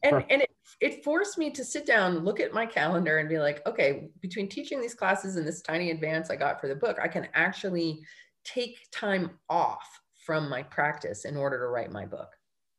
[0.02, 3.38] And and it, it forced me to sit down, look at my calendar, and be
[3.38, 6.98] like, okay, between teaching these classes and this tiny advance I got for the book,
[7.00, 8.00] I can actually
[8.42, 12.30] take time off from my practice in order to write my book.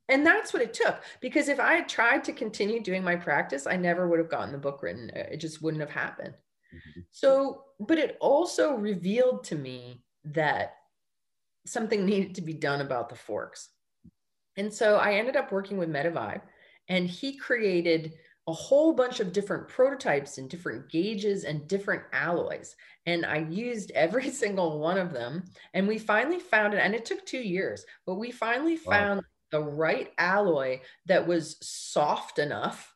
[0.09, 0.97] And that's what it took.
[1.21, 4.51] Because if I had tried to continue doing my practice, I never would have gotten
[4.51, 5.09] the book written.
[5.15, 6.33] It just wouldn't have happened.
[6.73, 7.01] Mm-hmm.
[7.11, 10.75] So, but it also revealed to me that
[11.65, 13.69] something needed to be done about the forks.
[14.57, 16.41] And so I ended up working with Metavibe,
[16.87, 18.13] and he created
[18.47, 22.75] a whole bunch of different prototypes and different gauges and different alloys.
[23.05, 25.43] And I used every single one of them.
[25.73, 28.91] And we finally found it, and it took two years, but we finally wow.
[28.91, 32.93] found the right alloy that was soft enough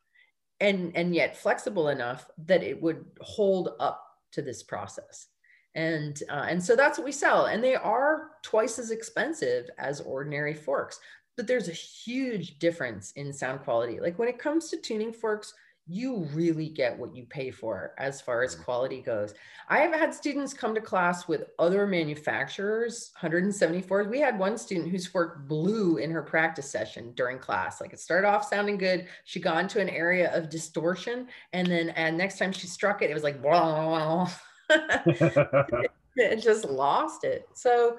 [0.64, 5.28] and and yet flexible enough that it would hold up to this process.
[5.76, 7.46] And uh, and so that's what we sell.
[7.46, 11.00] And they are twice as expensive as ordinary forks
[11.36, 14.00] but there's a huge difference in sound quality.
[14.00, 15.54] Like when it comes to tuning forks
[15.86, 18.64] you really get what you pay for as far as mm.
[18.64, 19.34] quality goes.
[19.68, 24.06] I have had students come to class with other manufacturers, 174.
[24.06, 27.82] We had one student whose fork blew in her practice session during class.
[27.82, 29.08] Like it started off sounding good.
[29.26, 31.28] She got into an area of distortion.
[31.52, 34.30] And then and next time she struck it, it was like, blah,
[34.70, 35.92] it
[36.42, 37.48] just lost it.
[37.54, 37.98] So,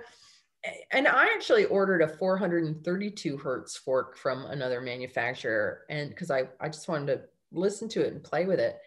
[0.90, 5.82] and I actually ordered a 432 hertz fork from another manufacturer.
[5.90, 7.22] And because I, I just wanted to
[7.54, 8.78] listen to it and play with it.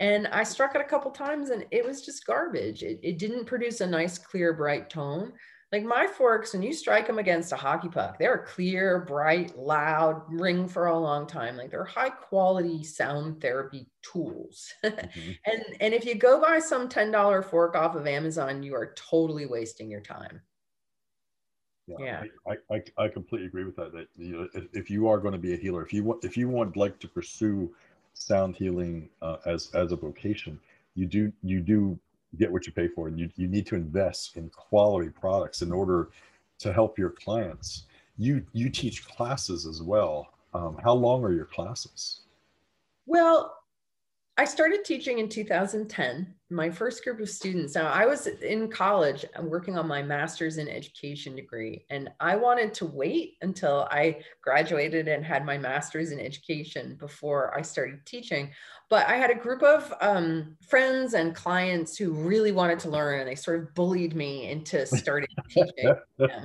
[0.00, 2.82] And I struck it a couple times and it was just garbage.
[2.82, 5.32] It, it didn't produce a nice, clear, bright tone.
[5.72, 10.22] Like my forks, when you strike them against a hockey puck, they're clear, bright, loud,
[10.28, 11.56] ring for a long time.
[11.56, 14.72] Like they're high quality sound therapy tools.
[14.84, 15.30] Mm-hmm.
[15.46, 19.46] and and if you go buy some $10 fork off of Amazon, you are totally
[19.46, 20.40] wasting your time.
[21.86, 22.22] Yeah, yeah.
[22.46, 23.92] I, I, I completely agree with that.
[23.92, 26.24] That you know, if, if you are going to be a healer, if you want
[26.24, 27.72] if you want like to pursue
[28.16, 30.58] sound healing uh, as as a vocation,
[30.94, 31.98] you do you do
[32.38, 35.72] get what you pay for, and you you need to invest in quality products in
[35.72, 36.10] order
[36.58, 37.84] to help your clients.
[38.18, 40.32] You you teach classes as well.
[40.54, 42.22] Um, how long are your classes?
[43.04, 43.56] Well,
[44.38, 46.34] I started teaching in 2010.
[46.50, 47.74] My first group of students.
[47.74, 52.74] Now, I was in college working on my master's in education degree, and I wanted
[52.74, 58.50] to wait until I graduated and had my master's in education before I started teaching.
[58.90, 63.20] But I had a group of um, friends and clients who really wanted to learn,
[63.20, 65.94] and they sort of bullied me into starting teaching.
[66.18, 66.44] Yeah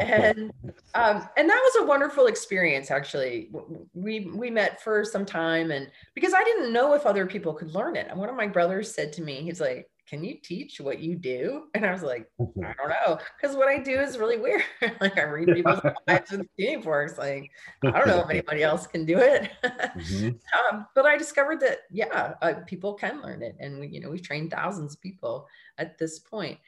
[0.00, 0.52] and
[0.94, 3.50] um, and that was a wonderful experience actually.
[3.94, 7.74] We we met for some time and because i didn't know if other people could
[7.74, 8.06] learn it.
[8.08, 11.16] And one of my brothers said to me he's like can you teach what you
[11.16, 11.64] do?
[11.74, 14.62] And i was like i don't know because what i do is really weird.
[15.00, 17.50] Like i read people's lives with tuning forks like
[17.84, 19.50] i don't know if anybody else can do it.
[19.62, 20.28] Mm-hmm.
[20.76, 23.56] um, but i discovered that yeah uh, people can learn it.
[23.60, 25.46] And we, you know we've trained thousands of people
[25.78, 26.58] at this point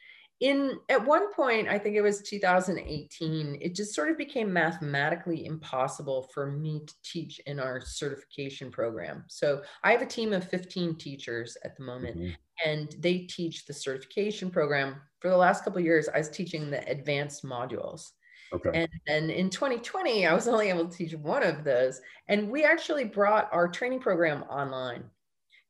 [0.44, 5.46] in at one point i think it was 2018 it just sort of became mathematically
[5.46, 10.46] impossible for me to teach in our certification program so i have a team of
[10.48, 12.68] 15 teachers at the moment mm-hmm.
[12.68, 16.86] and they teach the certification program for the last couple years i was teaching the
[16.88, 18.10] advanced modules
[18.52, 18.70] Okay.
[18.72, 22.00] And, and in 2020, I was only able to teach one of those.
[22.28, 25.02] And we actually brought our training program online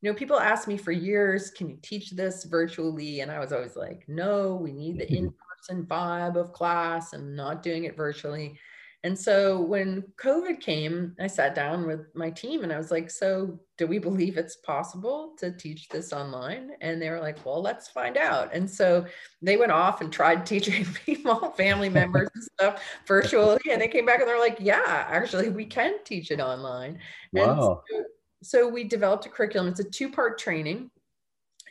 [0.05, 3.21] you know, people ask me for years, can you teach this virtually?
[3.21, 5.15] And I was always like, no, we need the mm-hmm.
[5.15, 7.13] in person vibe of class.
[7.13, 8.59] I'm not doing it virtually.
[9.03, 13.09] And so when COVID came, I sat down with my team and I was like,
[13.09, 16.73] so do we believe it's possible to teach this online?
[16.81, 18.53] And they were like, well, let's find out.
[18.53, 19.07] And so
[19.41, 23.59] they went off and tried teaching people, family members and stuff virtually.
[23.71, 26.99] And they came back and they're like, yeah, actually, we can teach it online.
[27.33, 27.81] Wow.
[27.89, 28.03] So
[28.45, 29.67] so we developed a curriculum.
[29.67, 30.91] It's a two part training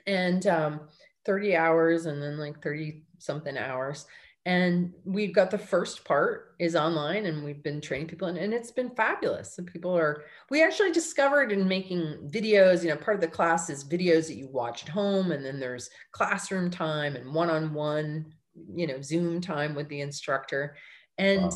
[0.06, 0.80] and um,
[1.24, 4.06] 30 hours and then like 30 something hours.
[4.46, 8.52] And we've got the first part is online and we've been training people and, and
[8.52, 9.56] it's been fabulous.
[9.56, 13.70] And people are, we actually discovered in making videos, you know, part of the class
[13.70, 18.34] is videos that you watch at home and then there's classroom time and one-on-one,
[18.74, 20.76] you know, Zoom time with the instructor.
[21.18, 21.50] And wow.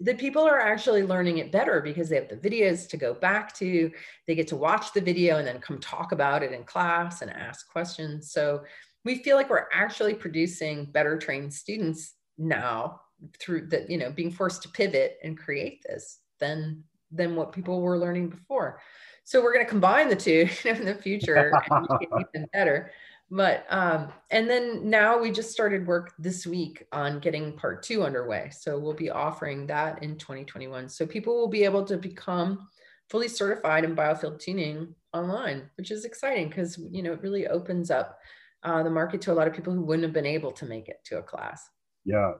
[0.00, 3.52] the people are actually learning it better because they have the videos to go back
[3.56, 3.90] to.
[4.26, 7.30] They get to watch the video and then come talk about it in class and
[7.30, 8.30] ask questions.
[8.30, 8.62] So
[9.04, 13.00] we feel like we're actually producing better trained students now
[13.40, 17.80] through that, you know, being forced to pivot and create this than than what people
[17.80, 18.80] were learning before.
[19.24, 22.92] So we're going to combine the two in the future and even better
[23.30, 28.02] but um, and then now we just started work this week on getting part two
[28.02, 28.50] underway.
[28.50, 32.68] So we'll be offering that in 2021 so people will be able to become
[33.08, 37.90] fully certified in biofield tuning online which is exciting because you know it really opens
[37.90, 38.18] up
[38.62, 40.88] uh, the market to a lot of people who wouldn't have been able to make
[40.88, 41.68] it to a class.
[42.04, 42.32] Yeah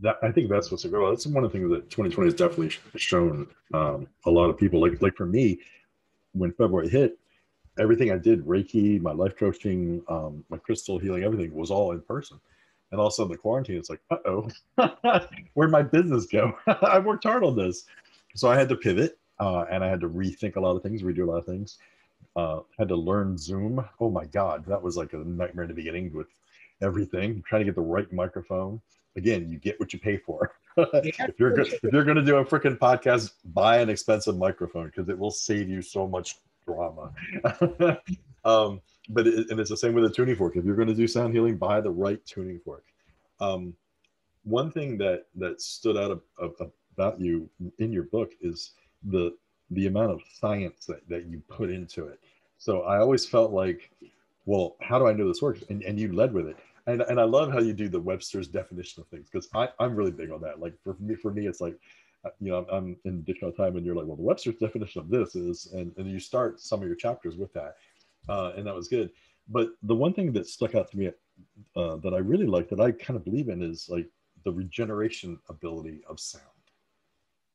[0.00, 2.70] that, i think that's what's good that's one of the things that 2020 has definitely
[2.96, 4.80] shown um, a lot of people.
[4.80, 5.58] Like like for me
[6.32, 7.18] when february hit
[7.78, 12.00] everything I did, Reiki, my life coaching, um, my crystal healing, everything was all in
[12.02, 12.40] person.
[12.90, 14.48] And all of a sudden the quarantine, it's like, uh-oh,
[15.54, 16.56] where'd my business go?
[16.66, 17.84] I worked hard on this.
[18.34, 21.02] So I had to pivot uh, and I had to rethink a lot of things,
[21.02, 21.78] redo a lot of things.
[22.36, 23.84] Uh, had to learn Zoom.
[24.00, 26.28] Oh my God, that was like a nightmare in the beginning with
[26.82, 28.80] everything, trying to get the right microphone.
[29.16, 30.52] Again, you get what you pay for.
[30.76, 34.86] if you're go- if you're going to do a freaking podcast, buy an expensive microphone
[34.86, 36.36] because it will save you so much
[36.68, 37.12] drama.
[38.44, 40.56] um, but it, and it's the same with a tuning fork.
[40.56, 42.84] If you're going to do sound healing, buy the right tuning fork.
[43.40, 43.74] Um,
[44.44, 48.72] one thing that that stood out of, of, about you in your book is
[49.04, 49.36] the
[49.70, 52.18] the amount of science that, that you put into it.
[52.56, 53.90] So I always felt like,
[54.46, 55.62] well, how do I know this works?
[55.68, 56.56] And, and you led with it.
[56.86, 60.10] And, and I love how you do the Webster's definition of things because I'm really
[60.10, 60.58] big on that.
[60.58, 61.78] Like for me, for me, it's like
[62.40, 65.34] you know, I'm in additional time and you're like, well, the Webster's definition of this
[65.34, 67.76] is, and, and you start some of your chapters with that.
[68.28, 69.10] Uh, and that was good.
[69.48, 71.10] But the one thing that stuck out to me
[71.76, 74.06] uh, that I really like that I kind of believe in is like
[74.44, 76.44] the regeneration ability of sound,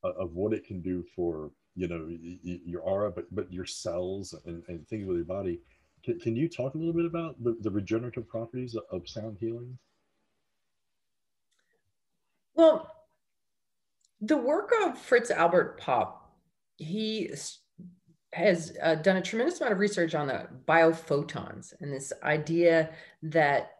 [0.02, 2.08] uh, of what it can do for, you know,
[2.42, 5.60] your aura, but, but your cells and, and things with your body.
[6.04, 9.78] Can, can you talk a little bit about the, the regenerative properties of sound healing?
[12.54, 12.90] Well,
[14.26, 16.30] the work of Fritz Albert Popp,
[16.76, 17.30] he
[18.32, 22.90] has uh, done a tremendous amount of research on the biophotons and this idea
[23.22, 23.78] that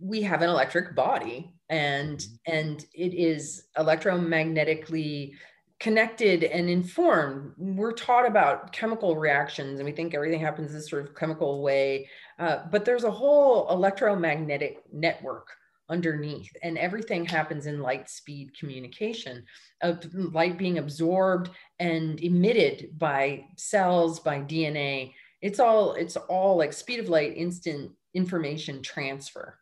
[0.00, 2.52] we have an electric body and mm-hmm.
[2.52, 5.32] and it is electromagnetically
[5.80, 11.04] connected and informed we're taught about chemical reactions and we think everything happens this sort
[11.04, 15.48] of chemical way uh, but there's a whole electromagnetic network
[15.88, 19.44] underneath and everything happens in light speed communication
[19.82, 25.12] of light being absorbed and emitted by cells by dna
[25.44, 29.58] it's all it's all like speed of light instant information transfer.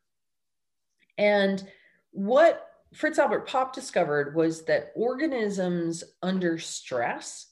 [1.18, 1.68] And
[2.12, 7.48] what fritz albert popp discovered was that organisms under stress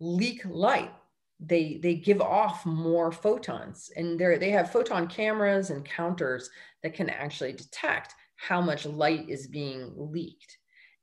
[0.00, 0.92] leak light.
[1.38, 6.48] They they give off more photons and they they have photon cameras and counters
[6.86, 10.56] that can actually detect how much light is being leaked.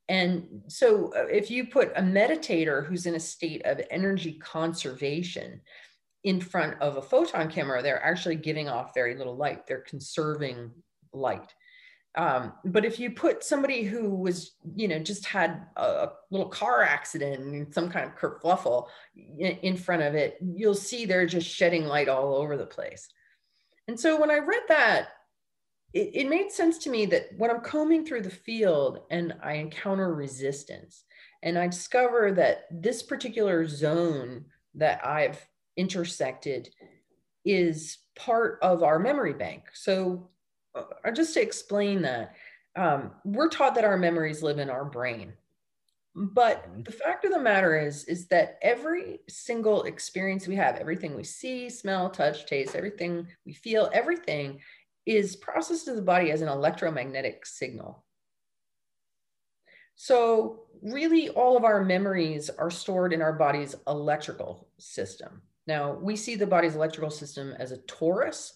[0.08, 5.60] And so uh, if you put a meditator who's in a state of energy conservation
[6.22, 9.66] in front of a photon camera they're actually giving off very little light.
[9.66, 10.70] They're conserving
[11.12, 11.52] light.
[12.16, 16.82] Um, but if you put somebody who was, you know, just had a, little car
[16.82, 21.46] accident and some kind of kerfluffle in, in front of it, you'll see they're just
[21.46, 23.08] shedding light all over the place.
[23.86, 25.08] And so when I read that,
[25.94, 29.54] it, it made sense to me that when I'm combing through the field and I
[29.54, 31.04] encounter resistance,
[31.42, 36.68] and I discover that this particular zone that I've intersected
[37.44, 39.64] is part of our memory bank.
[39.72, 40.30] So
[40.74, 42.34] uh, just to explain that,
[42.76, 45.34] um, we're taught that our memories live in our brain.
[46.16, 46.82] But mm-hmm.
[46.82, 51.24] the fact of the matter is, is that every single experience we have, everything we
[51.24, 54.60] see, smell, touch, taste, everything we feel, everything
[55.06, 58.04] is processed to the body as an electromagnetic signal.
[59.96, 65.42] So, really, all of our memories are stored in our body's electrical system.
[65.66, 68.52] Now, we see the body's electrical system as a torus,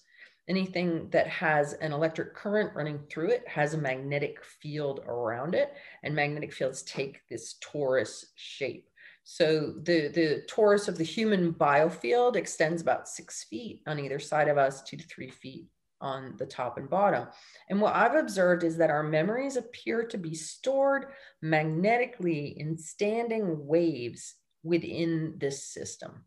[0.49, 5.74] anything that has an electric current running through it has a magnetic field around it
[6.03, 8.88] and magnetic fields take this torus shape
[9.24, 14.49] so the the torus of the human biofield extends about six feet on either side
[14.49, 15.66] of us two to three feet
[16.01, 17.26] on the top and bottom
[17.68, 21.07] and what i've observed is that our memories appear to be stored
[21.42, 26.24] magnetically in standing waves within this system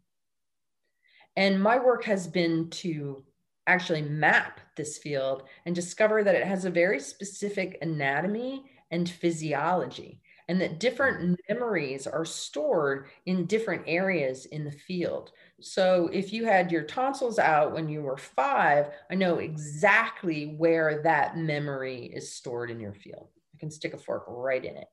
[1.36, 3.24] and my work has been to
[3.68, 10.22] actually map this field and discover that it has a very specific anatomy and physiology
[10.48, 15.32] and that different memories are stored in different areas in the field.
[15.62, 21.02] So if you had your tonsils out when you were five, I know exactly where
[21.04, 23.30] that memory is stored in your field.
[23.54, 24.88] I can stick a fork right in it.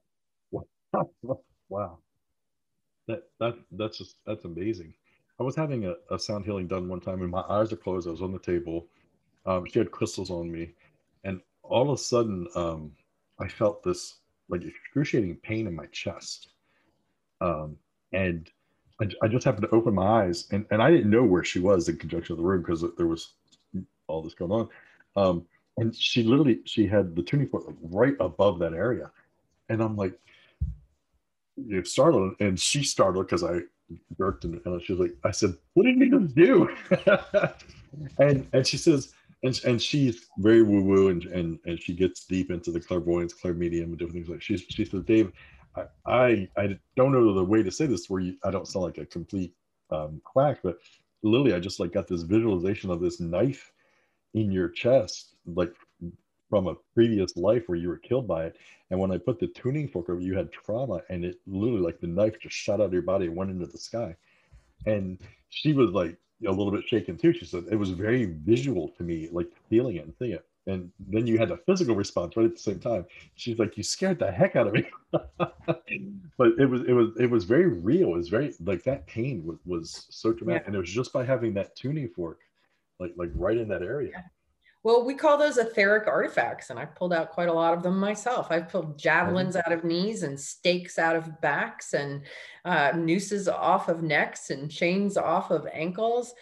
[1.70, 1.98] Wow.
[3.08, 4.94] That, that that's just that's amazing.
[5.38, 8.08] I was having a, a sound healing done one time and my eyes are closed.
[8.08, 8.86] I was on the table.
[9.44, 10.72] Um, she had crystals on me.
[11.24, 12.92] And all of a sudden, um,
[13.38, 14.16] I felt this
[14.48, 16.48] like excruciating pain in my chest.
[17.42, 17.76] Um,
[18.12, 18.50] and
[19.22, 21.88] I, just happened to open my eyes and, and I didn't know where she was
[21.88, 23.34] in conjunction with the room because there was
[24.08, 24.68] all this going on.
[25.16, 25.46] Um,
[25.76, 29.10] and she literally, she had the tuning fork like right above that area.
[29.68, 30.18] And I'm like,
[31.56, 33.60] you startled and she startled because I
[34.16, 36.68] jerked and, and she was like, I said, what did you do?
[38.18, 42.24] and and she says, and, and she's very woo woo and, and and she gets
[42.24, 44.42] deep into the clairvoyance, clairmedium, and different things like.
[44.42, 45.32] She's she says, Dave,
[46.06, 48.98] I, I don't know the way to say this where you I don't sound like
[48.98, 49.54] a complete
[49.90, 50.78] um, quack, but
[51.22, 53.72] literally I just like got this visualization of this knife
[54.34, 55.72] in your chest, like
[56.50, 58.56] from a previous life where you were killed by it.
[58.90, 62.00] And when I put the tuning fork over, you had trauma, and it literally like
[62.00, 64.16] the knife just shot out of your body and went into the sky.
[64.86, 65.18] And
[65.50, 66.16] she was like
[66.46, 67.32] a little bit shaken too.
[67.32, 70.46] She said it was very visual to me, like feeling it and seeing it.
[70.68, 73.06] And then you had a physical response right at the same time.
[73.34, 77.30] She's like, "You scared the heck out of me," but it was it was it
[77.30, 78.10] was very real.
[78.10, 80.66] It was very like that pain was, was so dramatic, yeah.
[80.66, 82.40] and it was just by having that tuning fork,
[83.00, 84.10] like like right in that area.
[84.12, 84.22] Yeah
[84.84, 87.98] well, we call those etheric artifacts, and I pulled out quite a lot of them
[87.98, 88.46] myself.
[88.50, 92.22] I've pulled javelins out of knees and stakes out of backs and
[92.64, 96.32] uh, nooses off of necks and chains off of ankles.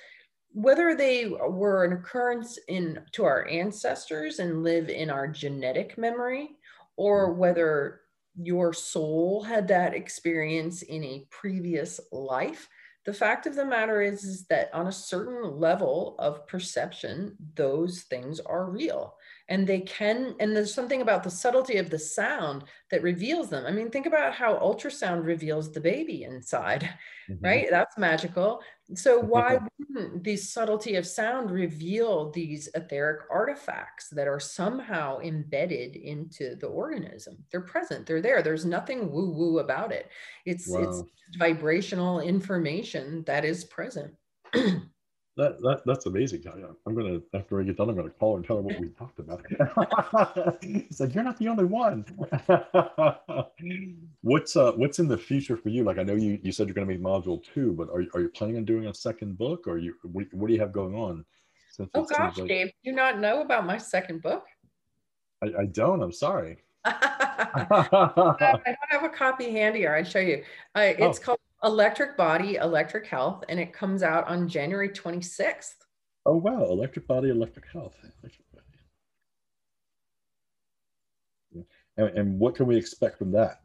[0.57, 6.57] Whether they were an occurrence in to our ancestors and live in our genetic memory,
[6.97, 7.39] or mm-hmm.
[7.39, 8.01] whether
[8.41, 12.71] your soul had that experience in a previous life,
[13.05, 18.05] the fact of the matter is, is that on a certain level of perception, those
[18.05, 19.16] things are real
[19.49, 23.65] and they can and there's something about the subtlety of the sound that reveals them.
[23.67, 26.83] I mean think about how ultrasound reveals the baby inside
[27.31, 27.45] mm-hmm.
[27.45, 27.67] right?
[27.71, 28.61] That's magical.
[28.95, 35.97] So why wouldn't the subtlety of sound reveal these etheric artifacts that are somehow embedded
[35.97, 37.37] into the organism?
[37.51, 38.07] They're present.
[38.07, 38.43] They're there.
[38.43, 40.09] There's nothing woo woo about it.
[40.45, 40.81] It's wow.
[40.81, 41.03] it's
[41.39, 44.15] vibrational information that is present
[45.37, 46.45] that, that that's amazing.
[46.49, 48.81] I, am gonna after I get done, I'm gonna call her and tell her what
[48.81, 49.45] we talked about.
[50.63, 52.07] It's like you're not the only one.
[54.23, 55.85] what's uh what's in the future for you?
[55.85, 58.31] Like I know you you said you're gonna make module two, but are are you
[58.31, 61.25] planning on doing a second book, or you what, what do you have going on?
[61.95, 62.49] Oh gosh, like...
[62.49, 64.45] Dave, do you not know about my second book?
[65.43, 66.03] I, I don't.
[66.03, 66.57] I'm sorry.
[66.87, 67.67] I
[68.65, 69.95] don't have a copy handy here.
[69.95, 70.43] I'd show you.
[70.75, 71.23] Uh, it's oh.
[71.23, 75.75] called Electric Body, Electric Health, and it comes out on January 26th.
[76.25, 76.63] Oh, wow.
[76.63, 77.97] Electric Body, Electric Health.
[81.97, 83.63] And, and what can we expect from that?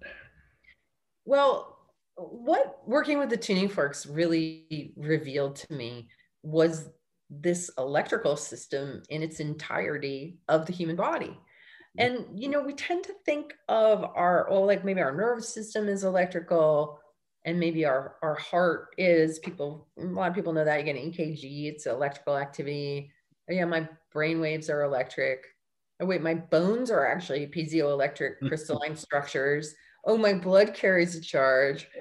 [1.26, 1.78] Well,
[2.16, 6.10] what working with the tuning forks really revealed to me
[6.42, 6.90] was
[7.30, 11.38] this electrical system in its entirety of the human body.
[12.00, 12.00] Mm-hmm.
[12.00, 15.88] And, you know, we tend to think of our, oh, like maybe our nervous system
[15.88, 17.01] is electrical
[17.46, 20.96] and maybe our, our heart is people, a lot of people know that you get
[20.96, 23.12] an EKG, it's electrical activity.
[23.50, 25.46] Oh, yeah, my brain waves are electric.
[26.00, 29.74] Oh, wait, my bones are actually piezoelectric crystalline structures.
[30.06, 31.88] Oh, my blood carries a charge.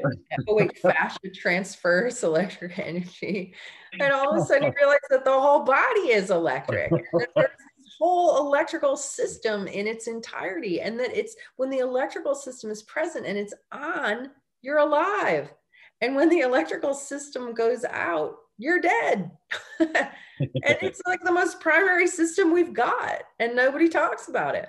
[0.49, 3.53] Oh, wait, fascia transfers electric energy.
[3.99, 6.93] And all of a sudden you realize that the whole body is electric.
[7.18, 7.51] there's
[7.99, 10.80] whole electrical system in its entirety.
[10.80, 14.30] And that it's when the electrical system is present and it's on,
[14.62, 15.52] you're alive.
[16.00, 19.30] And when the electrical system goes out, you're dead.
[19.80, 20.08] and
[20.38, 24.68] it's like the most primary system we've got, and nobody talks about it.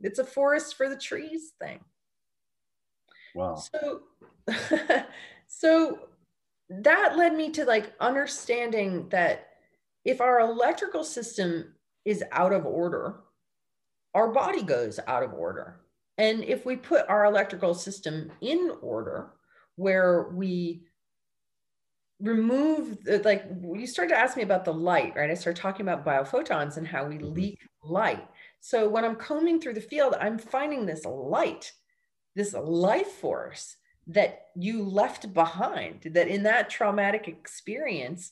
[0.00, 1.80] It's a forest for the trees thing.
[3.34, 3.56] Wow.
[3.56, 4.00] So,
[5.46, 6.08] so
[6.68, 9.48] that led me to like understanding that
[10.04, 11.74] if our electrical system
[12.04, 13.20] is out of order,
[14.14, 15.80] our body goes out of order.
[16.18, 19.30] And if we put our electrical system in order,
[19.76, 20.84] where we
[22.20, 23.44] remove the, like
[23.74, 26.86] you started to ask me about the light right i started talking about biophotons and
[26.86, 27.32] how we mm-hmm.
[27.32, 28.24] leak light
[28.60, 31.72] so when i'm combing through the field i'm finding this light
[32.36, 38.30] this life force that you left behind that in that traumatic experience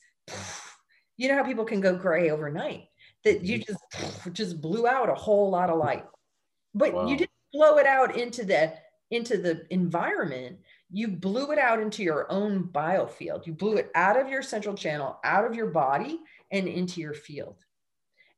[1.17, 2.85] you know how people can go gray overnight
[3.25, 3.73] that you mm-hmm.
[3.73, 6.05] just just blew out a whole lot of light
[6.73, 7.05] but wow.
[7.05, 8.73] you didn't blow it out into the
[9.09, 10.57] into the environment
[10.93, 13.47] you blew it out into your own biofield.
[13.47, 16.19] You blew it out of your central channel, out of your body,
[16.51, 17.63] and into your field.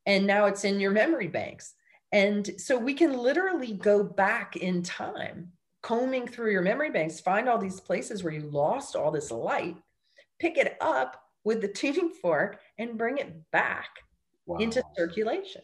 [0.05, 1.73] And now it's in your memory banks.
[2.11, 5.51] And so we can literally go back in time,
[5.81, 9.77] combing through your memory banks, find all these places where you lost all this light,
[10.39, 13.89] pick it up with the tuning fork, and bring it back
[14.45, 14.57] wow.
[14.57, 15.61] into circulation.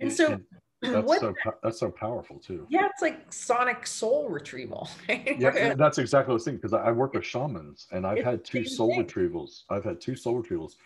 [0.00, 0.40] And so
[0.82, 2.66] that's so that's so powerful too.
[2.68, 4.88] Yeah, it's like sonic soul retrieval.
[5.08, 8.24] yeah, that's exactly what I was thinking because I work with shamans and I've it's
[8.24, 9.04] had two soul thing.
[9.06, 9.62] retrievals.
[9.70, 10.76] I've had two soul retrievals,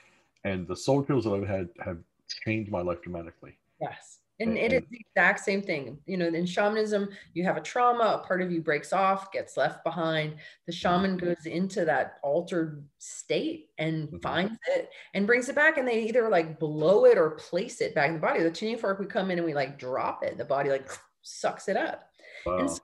[0.45, 1.99] and the soul retrievals that I've had have
[2.45, 3.59] changed my life dramatically.
[3.80, 7.61] Yes and it is the exact same thing you know in shamanism you have a
[7.61, 10.34] trauma a part of you breaks off gets left behind
[10.66, 11.26] the shaman mm-hmm.
[11.26, 14.18] goes into that altered state and mm-hmm.
[14.18, 17.95] finds it and brings it back and they either like blow it or place it
[17.95, 20.36] back in the body the tuning fork we come in and we like drop it
[20.38, 20.88] the body like
[21.22, 22.09] sucks it up
[22.47, 22.59] wow.
[22.59, 22.80] and so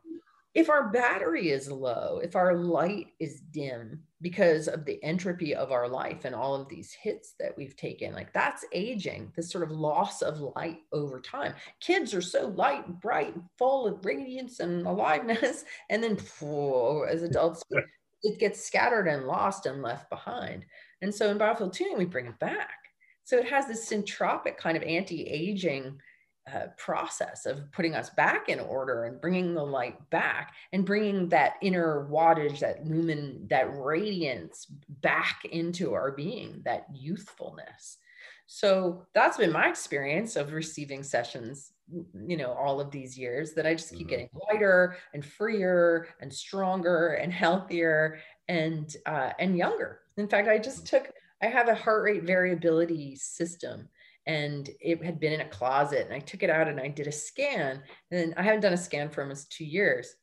[0.55, 5.71] if our battery is low, if our light is dim because of the entropy of
[5.71, 9.65] our life and all of these hits that we've taken, like that's aging, this sort
[9.65, 11.55] of loss of light over time.
[11.81, 15.65] Kids are so light, and bright, full of radiance and aliveness.
[15.91, 17.63] And then whoa, as adults,
[18.23, 20.65] it gets scattered and lost and left behind.
[21.01, 22.79] And so in biofield tuning, we bring it back.
[23.25, 26.01] So it has this syntropic kind of anti aging
[26.55, 31.29] uh, process of putting us back in order and bringing the light back and bringing
[31.29, 34.67] that inner wattage, that lumen, that radiance
[35.01, 37.99] back into our being, that youthfulness.
[38.47, 41.73] So that's been my experience of receiving sessions,
[42.27, 44.09] you know, all of these years that I just keep mm-hmm.
[44.09, 50.01] getting lighter and freer and stronger and healthier and uh, and younger.
[50.17, 51.11] In fact, I just took
[51.43, 53.89] I have a heart rate variability system
[54.29, 57.07] and it had been in a closet and I took it out and I did
[57.07, 60.15] a scan and I haven't done a scan for almost two years.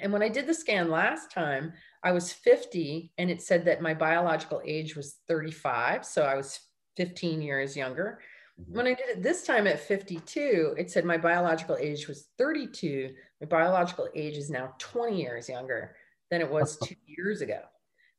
[0.00, 3.80] And when I did the scan last time, I was 50 and it said that
[3.80, 6.04] my biological age was 35.
[6.04, 6.58] So I was
[6.96, 8.18] 15 years younger.
[8.60, 8.76] Mm-hmm.
[8.76, 13.10] When I did it this time at 52, it said my biological age was 32.
[13.40, 15.94] My biological age is now 20 years younger
[16.32, 17.60] than it was two years ago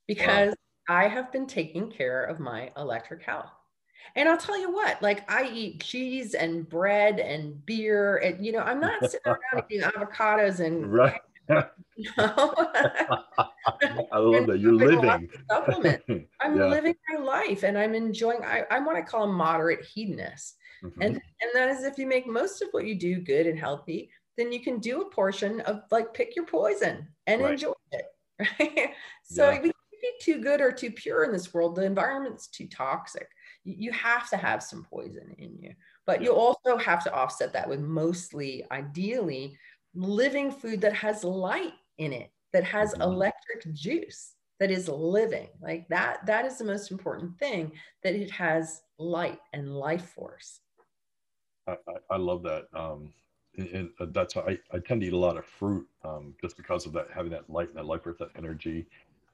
[0.08, 0.56] because
[0.88, 0.96] wow.
[0.96, 3.52] I have been taking care of my electric health.
[4.16, 8.52] And I'll tell you what, like I eat cheese and bread and beer, and you
[8.52, 11.20] know, I'm not sitting around eating avocados and right.
[11.50, 11.66] I
[14.18, 15.30] love that you're living.
[15.52, 16.02] Supplement.
[16.42, 16.68] I'm yeah.
[16.68, 18.44] living my life and I'm enjoying.
[18.44, 21.02] I, I'm what I call a moderate hedonist, mm-hmm.
[21.02, 24.10] and and that is if you make most of what you do good and healthy,
[24.38, 27.54] then you can do a portion of like pick your poison and right.
[27.54, 28.06] enjoy it.
[28.60, 28.90] Right.
[29.24, 29.62] so yeah.
[29.62, 31.76] we can't be too good or too pure in this world.
[31.76, 33.28] The environment's too toxic.
[33.66, 35.74] You, have to have some poison in you,
[36.06, 39.58] but you also have to offset that with mostly, ideally,
[39.96, 43.04] living food that has light in it, that has mm-hmm.
[43.04, 47.72] electric juice that is living like that that is the most important thing
[48.04, 50.62] that it has light and life force.
[51.68, 53.12] I, I, I love that um,
[53.58, 56.58] and, uh, that's why I, I tend to eat a lot of fruit um, just
[56.58, 58.86] because of that having that light and that life force that energy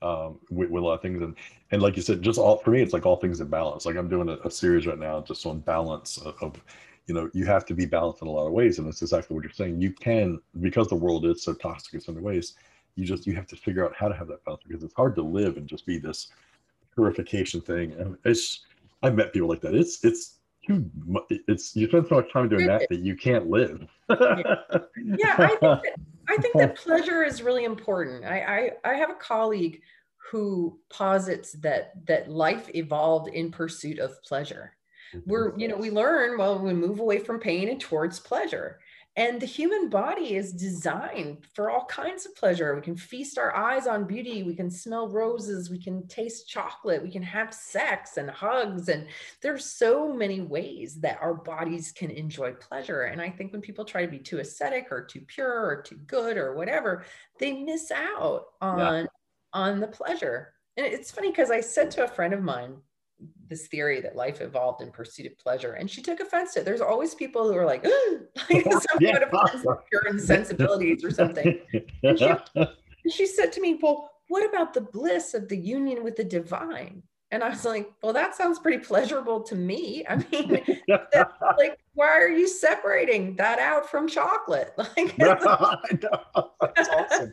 [0.02, 1.22] um, with, with, a lot of things.
[1.22, 1.36] And
[1.72, 3.86] and like you said just all for me it's like all things in balance.
[3.86, 6.56] Like i'm doing a, a series right now just on balance of, of,
[7.08, 8.78] you know you have to be balanced in a lot of ways.
[8.78, 9.82] And that's exactly what you're saying.
[9.82, 12.56] You can because the world is so toxic in so many ways
[12.95, 15.16] you just you have to figure out how to have that balance because it's hard
[15.16, 16.28] to live and just be this
[16.93, 17.93] purification thing.
[17.93, 18.66] And it's
[19.04, 19.74] i've met people like that.
[19.76, 20.36] It's it's
[20.68, 20.89] too
[21.30, 23.88] it's you spend so much time doing that that you can't live.
[24.10, 25.82] Yeah i think that,
[26.30, 28.23] i think that pleasure is really important.
[28.23, 29.82] I, I i have a colleague
[30.32, 34.73] who posits that that life evolved in pursuit of pleasure.
[35.13, 35.30] Mm-hmm.
[35.30, 38.80] We're you know we learn well we move away from pain and towards pleasure
[39.20, 42.74] and the human body is designed for all kinds of pleasure.
[42.74, 44.43] We can feast our eyes on beauty.
[44.43, 45.70] We can smell roses.
[45.70, 47.03] We can taste chocolate.
[47.03, 48.88] We can have sex and hugs.
[48.88, 49.07] And
[49.41, 53.01] there's so many ways that our bodies can enjoy pleasure.
[53.01, 55.97] And I think when people try to be too ascetic or too pure or too
[56.07, 57.03] good or whatever,
[57.39, 59.05] they miss out on, yeah.
[59.51, 60.53] on the pleasure.
[60.78, 62.78] And it's funny because I said to a friend of mine,
[63.47, 65.74] this theory that life evolved in pursuit of pleasure.
[65.74, 66.65] And she took offense to it.
[66.65, 67.84] There's always people who are like,
[68.49, 69.20] like some yeah.
[69.20, 69.32] kind of
[69.89, 71.59] pure insensibilities or something.
[72.03, 72.34] And she,
[73.09, 77.03] she said to me, Well, what about the bliss of the union with the divine?
[77.32, 80.03] And I was like, well, that sounds pretty pleasurable to me.
[80.09, 80.65] I mean,
[81.59, 84.74] like, why are you separating that out from chocolate?
[84.97, 87.32] Like, that's awesome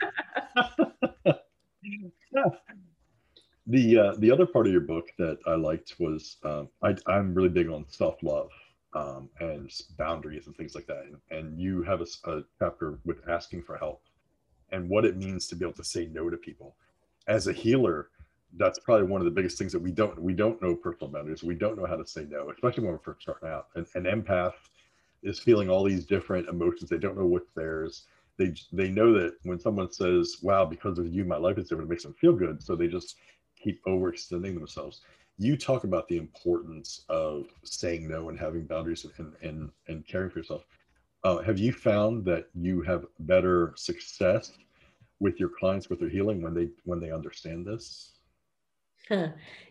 [3.67, 7.35] the uh, the other part of your book that I liked was um, I, I'm
[7.35, 8.51] really big on self love
[8.95, 11.05] um, and boundaries and things like that.
[11.05, 14.03] And, and you have a, a, chapter with asking for help
[14.71, 16.77] and what it means to be able to say no to people.
[17.29, 18.09] As a healer,
[18.57, 21.43] that's probably one of the biggest things that we don't we don't know personal boundaries.
[21.43, 23.67] We don't know how to say no, especially when we're first starting out.
[23.75, 24.55] And an empath
[25.23, 26.89] is feeling all these different emotions.
[26.89, 28.07] They don't know what's theirs.
[28.39, 31.89] They they know that when someone says, "Wow, because of you, my life is different,"
[31.89, 32.62] it makes them feel good.
[32.62, 33.17] So they just
[33.57, 35.00] keep overextending themselves.
[35.38, 40.30] You talk about the importance of saying no and having boundaries and and, and caring
[40.30, 40.64] for yourself.
[41.24, 44.52] Uh, have you found that you have better success
[45.18, 48.12] with your clients with their healing when they when they understand this?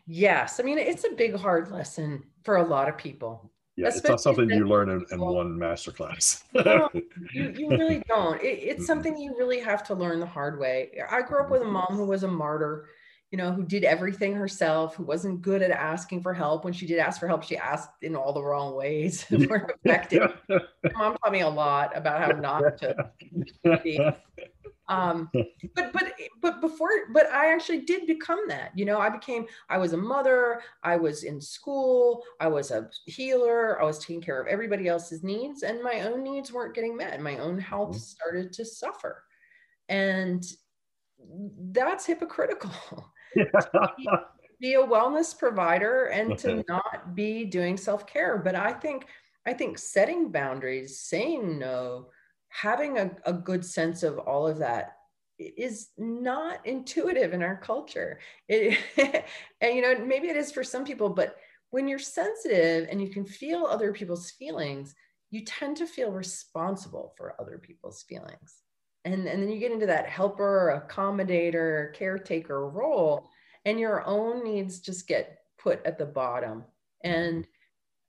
[0.06, 3.52] yes, I mean it's a big hard lesson for a lot of people.
[3.78, 6.44] Yeah, Especially it's not something you learn in, in one masterclass.
[6.54, 6.90] no,
[7.34, 8.42] you, you really don't.
[8.42, 10.92] It, it's something you really have to learn the hard way.
[11.10, 12.88] I grew up with a mom who was a martyr
[13.36, 16.64] you know, who did everything herself, who wasn't good at asking for help.
[16.64, 20.42] When she did ask for help, she asked in all the wrong ways, weren't effective.
[20.94, 23.12] Mom taught me a lot about how not to
[23.84, 24.00] be.
[24.88, 25.30] Um,
[25.76, 28.72] but but but before, but I actually did become that.
[28.74, 29.48] You know, I became.
[29.68, 30.62] I was a mother.
[30.82, 32.24] I was in school.
[32.40, 33.82] I was a healer.
[33.82, 37.20] I was taking care of everybody else's needs, and my own needs weren't getting met.
[37.20, 38.00] My own health mm-hmm.
[38.00, 39.24] started to suffer,
[39.90, 40.46] and
[41.74, 42.72] that's hypocritical
[44.60, 48.38] be a wellness provider and to not be doing self-care.
[48.38, 49.06] But i think
[49.46, 52.08] i think setting boundaries saying no
[52.50, 54.96] having a, a good sense of all of that
[55.38, 58.20] is not intuitive in our culture.
[58.48, 58.80] It,
[59.62, 61.38] and you know maybe it is for some people but
[61.72, 64.96] when you're sensitive and you can feel other people's feelings
[65.32, 68.62] you tend to feel responsible for other people's feelings
[69.06, 73.30] and, and then you get into that helper accommodator caretaker role
[73.64, 76.66] and your own needs just get put at the bottom.
[77.06, 77.12] Mm-hmm.
[77.12, 77.48] And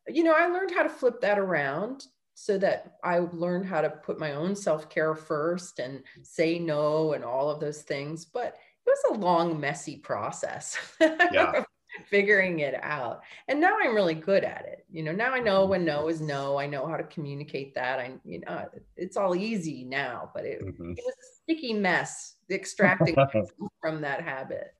[0.09, 3.91] you know i learned how to flip that around so that i learned how to
[3.91, 8.91] put my own self-care first and say no and all of those things but it
[8.91, 10.79] was a long messy process.
[11.33, 11.65] Yeah.
[12.09, 13.23] Figuring it out.
[13.49, 14.85] And now I'm really good at it.
[14.91, 16.59] You know, now I know when no is no.
[16.59, 17.99] I know how to communicate that.
[17.99, 20.93] I, you know, it's all easy now, but it, mm-hmm.
[20.93, 23.17] it was a sticky mess extracting
[23.81, 24.75] from that habit.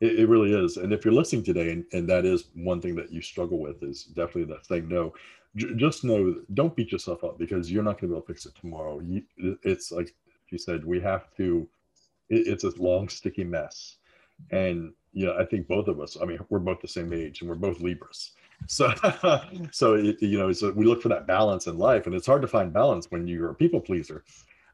[0.00, 0.78] It, it, really is.
[0.78, 3.82] And if you're listening today, and, and that is one thing that you struggle with,
[3.82, 5.12] is definitely that thing no.
[5.56, 8.26] J- just know, don't beat yourself up because you're not going to be able to
[8.26, 9.00] fix it tomorrow.
[9.00, 9.22] You,
[9.62, 10.14] it's like
[10.50, 11.68] you said, we have to,
[12.28, 13.96] it, it's a long, sticky mess.
[14.50, 17.50] And, know, I think both of us, I mean, we're both the same age and
[17.50, 18.32] we're both Libras.
[18.66, 18.92] So,
[19.72, 22.42] so it, you know, so we look for that balance in life and it's hard
[22.42, 24.22] to find balance when you're a people pleaser.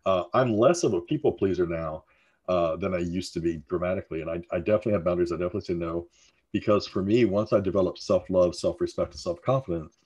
[0.05, 2.03] Uh, I'm less of a people pleaser now
[2.49, 4.23] uh, than I used to be dramatically.
[4.23, 5.31] And I, I definitely have boundaries.
[5.31, 6.09] I definitely say no,
[6.53, 9.97] because for me, once I develop self-love, self-respect, and self-confidence,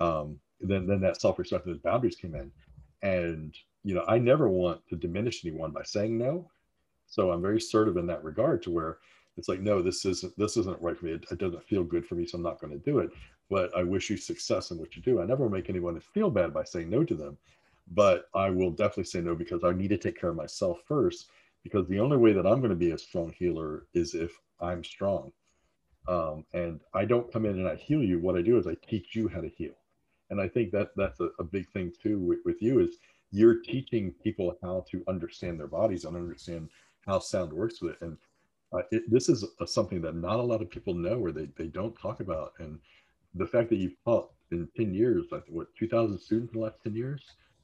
[0.00, 2.50] um, then then that self-respect and those boundaries came in.
[3.02, 6.50] And you know, I never want to diminish anyone by saying no.
[7.06, 8.98] So I'm very assertive in that regard to where
[9.36, 11.12] it's like, no, this isn't this isn't right for me.
[11.12, 13.10] It, it doesn't feel good for me, so I'm not going to do it.
[13.50, 15.20] But I wish you success in what you do.
[15.20, 17.36] I never make anyone feel bad by saying no to them,
[17.92, 21.30] but I will definitely say no because I need to take care of myself first
[21.62, 24.84] because the only way that I'm going to be a strong healer is if I'm
[24.84, 25.32] strong.
[26.06, 28.18] Um, and I don't come in and I heal you.
[28.18, 29.72] What I do is I teach you how to heal.
[30.30, 32.98] And I think that that's a, a big thing too with, with, you is
[33.30, 36.68] you're teaching people how to understand their bodies and understand
[37.06, 37.98] how sound works with it.
[38.02, 38.18] And
[38.74, 41.48] uh, it, this is a, something that not a lot of people know or they,
[41.56, 42.52] they don't talk about.
[42.58, 42.78] And
[43.34, 46.82] the fact that you've taught in 10 years, like what, 2000 students in the last
[46.82, 47.22] 10 years?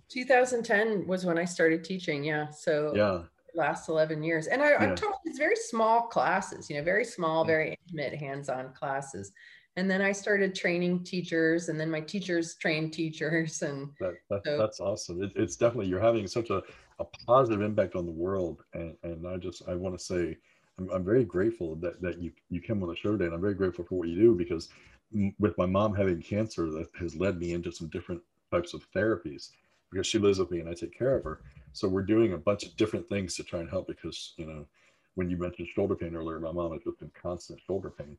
[0.09, 2.25] 2010 was when I started teaching.
[2.25, 2.49] Yeah.
[2.51, 3.23] So yeah,
[3.55, 4.47] last 11 years.
[4.47, 4.77] And I, yeah.
[4.79, 9.33] I'm taught these very small classes, you know, very small, very intimate hands-on classes.
[9.77, 13.63] And then I started training teachers and then my teachers trained teachers.
[13.67, 15.23] And that, that, so, that's awesome.
[15.23, 16.63] It, it's definitely, you're having such a,
[16.99, 18.63] a positive impact on the world.
[18.75, 20.37] And, and I just, I want to say,
[20.81, 23.26] I'm, I'm very grateful that, that you, you came on the show today.
[23.26, 24.68] And I'm very grateful for what you do because
[25.39, 29.51] with my mom having cancer, that has led me into some different types of therapies
[29.91, 31.41] because she lives with me and I take care of her.
[31.72, 34.66] So we're doing a bunch of different things to try and help because, you know,
[35.14, 38.16] when you mentioned shoulder pain earlier, my mom has just been constant shoulder pain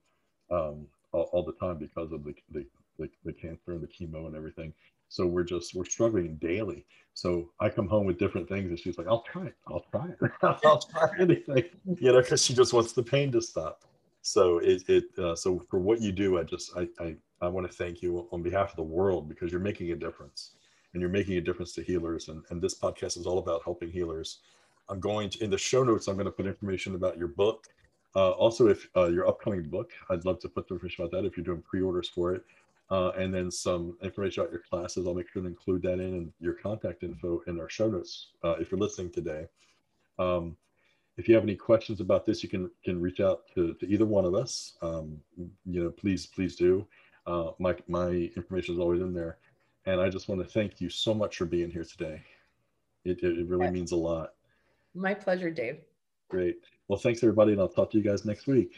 [0.51, 2.65] um, all, all, the time because of the, the,
[2.99, 4.73] the, the cancer and the chemo and everything.
[5.11, 6.85] So we're just, we're struggling daily.
[7.13, 9.55] So I come home with different things and she's like, I'll try it.
[9.67, 10.31] I'll try it.
[10.41, 11.65] I'll try anything,
[11.99, 13.83] you know, because she just wants the pain to stop.
[14.21, 17.69] So it, it uh, so for what you do, I just, I, I, I want
[17.69, 20.51] to thank you on behalf of the world because you're making a difference
[20.93, 22.29] and you're making a difference to healers.
[22.29, 24.39] And, and this podcast is all about helping healers.
[24.87, 27.67] I'm going to, in the show notes, I'm going to put information about your book.
[28.15, 31.27] Uh, also, if uh, your upcoming book, I'd love to put the information about that
[31.27, 32.45] if you're doing pre-orders for it.
[32.91, 35.07] Uh, and then some information about your classes.
[35.07, 38.31] I'll make sure to include that in and your contact info in our show notes
[38.43, 39.47] uh, if you're listening today.
[40.19, 40.57] Um,
[41.17, 44.05] if you have any questions about this, you can can reach out to, to either
[44.05, 44.73] one of us.
[44.81, 46.85] Um, you know, please please do.
[47.25, 49.37] Uh, my my information is always in there.
[49.85, 52.21] And I just want to thank you so much for being here today.
[53.03, 54.33] It, it, really means a lot.
[54.93, 55.79] My pleasure, Dave.
[56.29, 56.57] Great.
[56.87, 58.73] Well, thanks everybody, and I'll talk to you guys next week.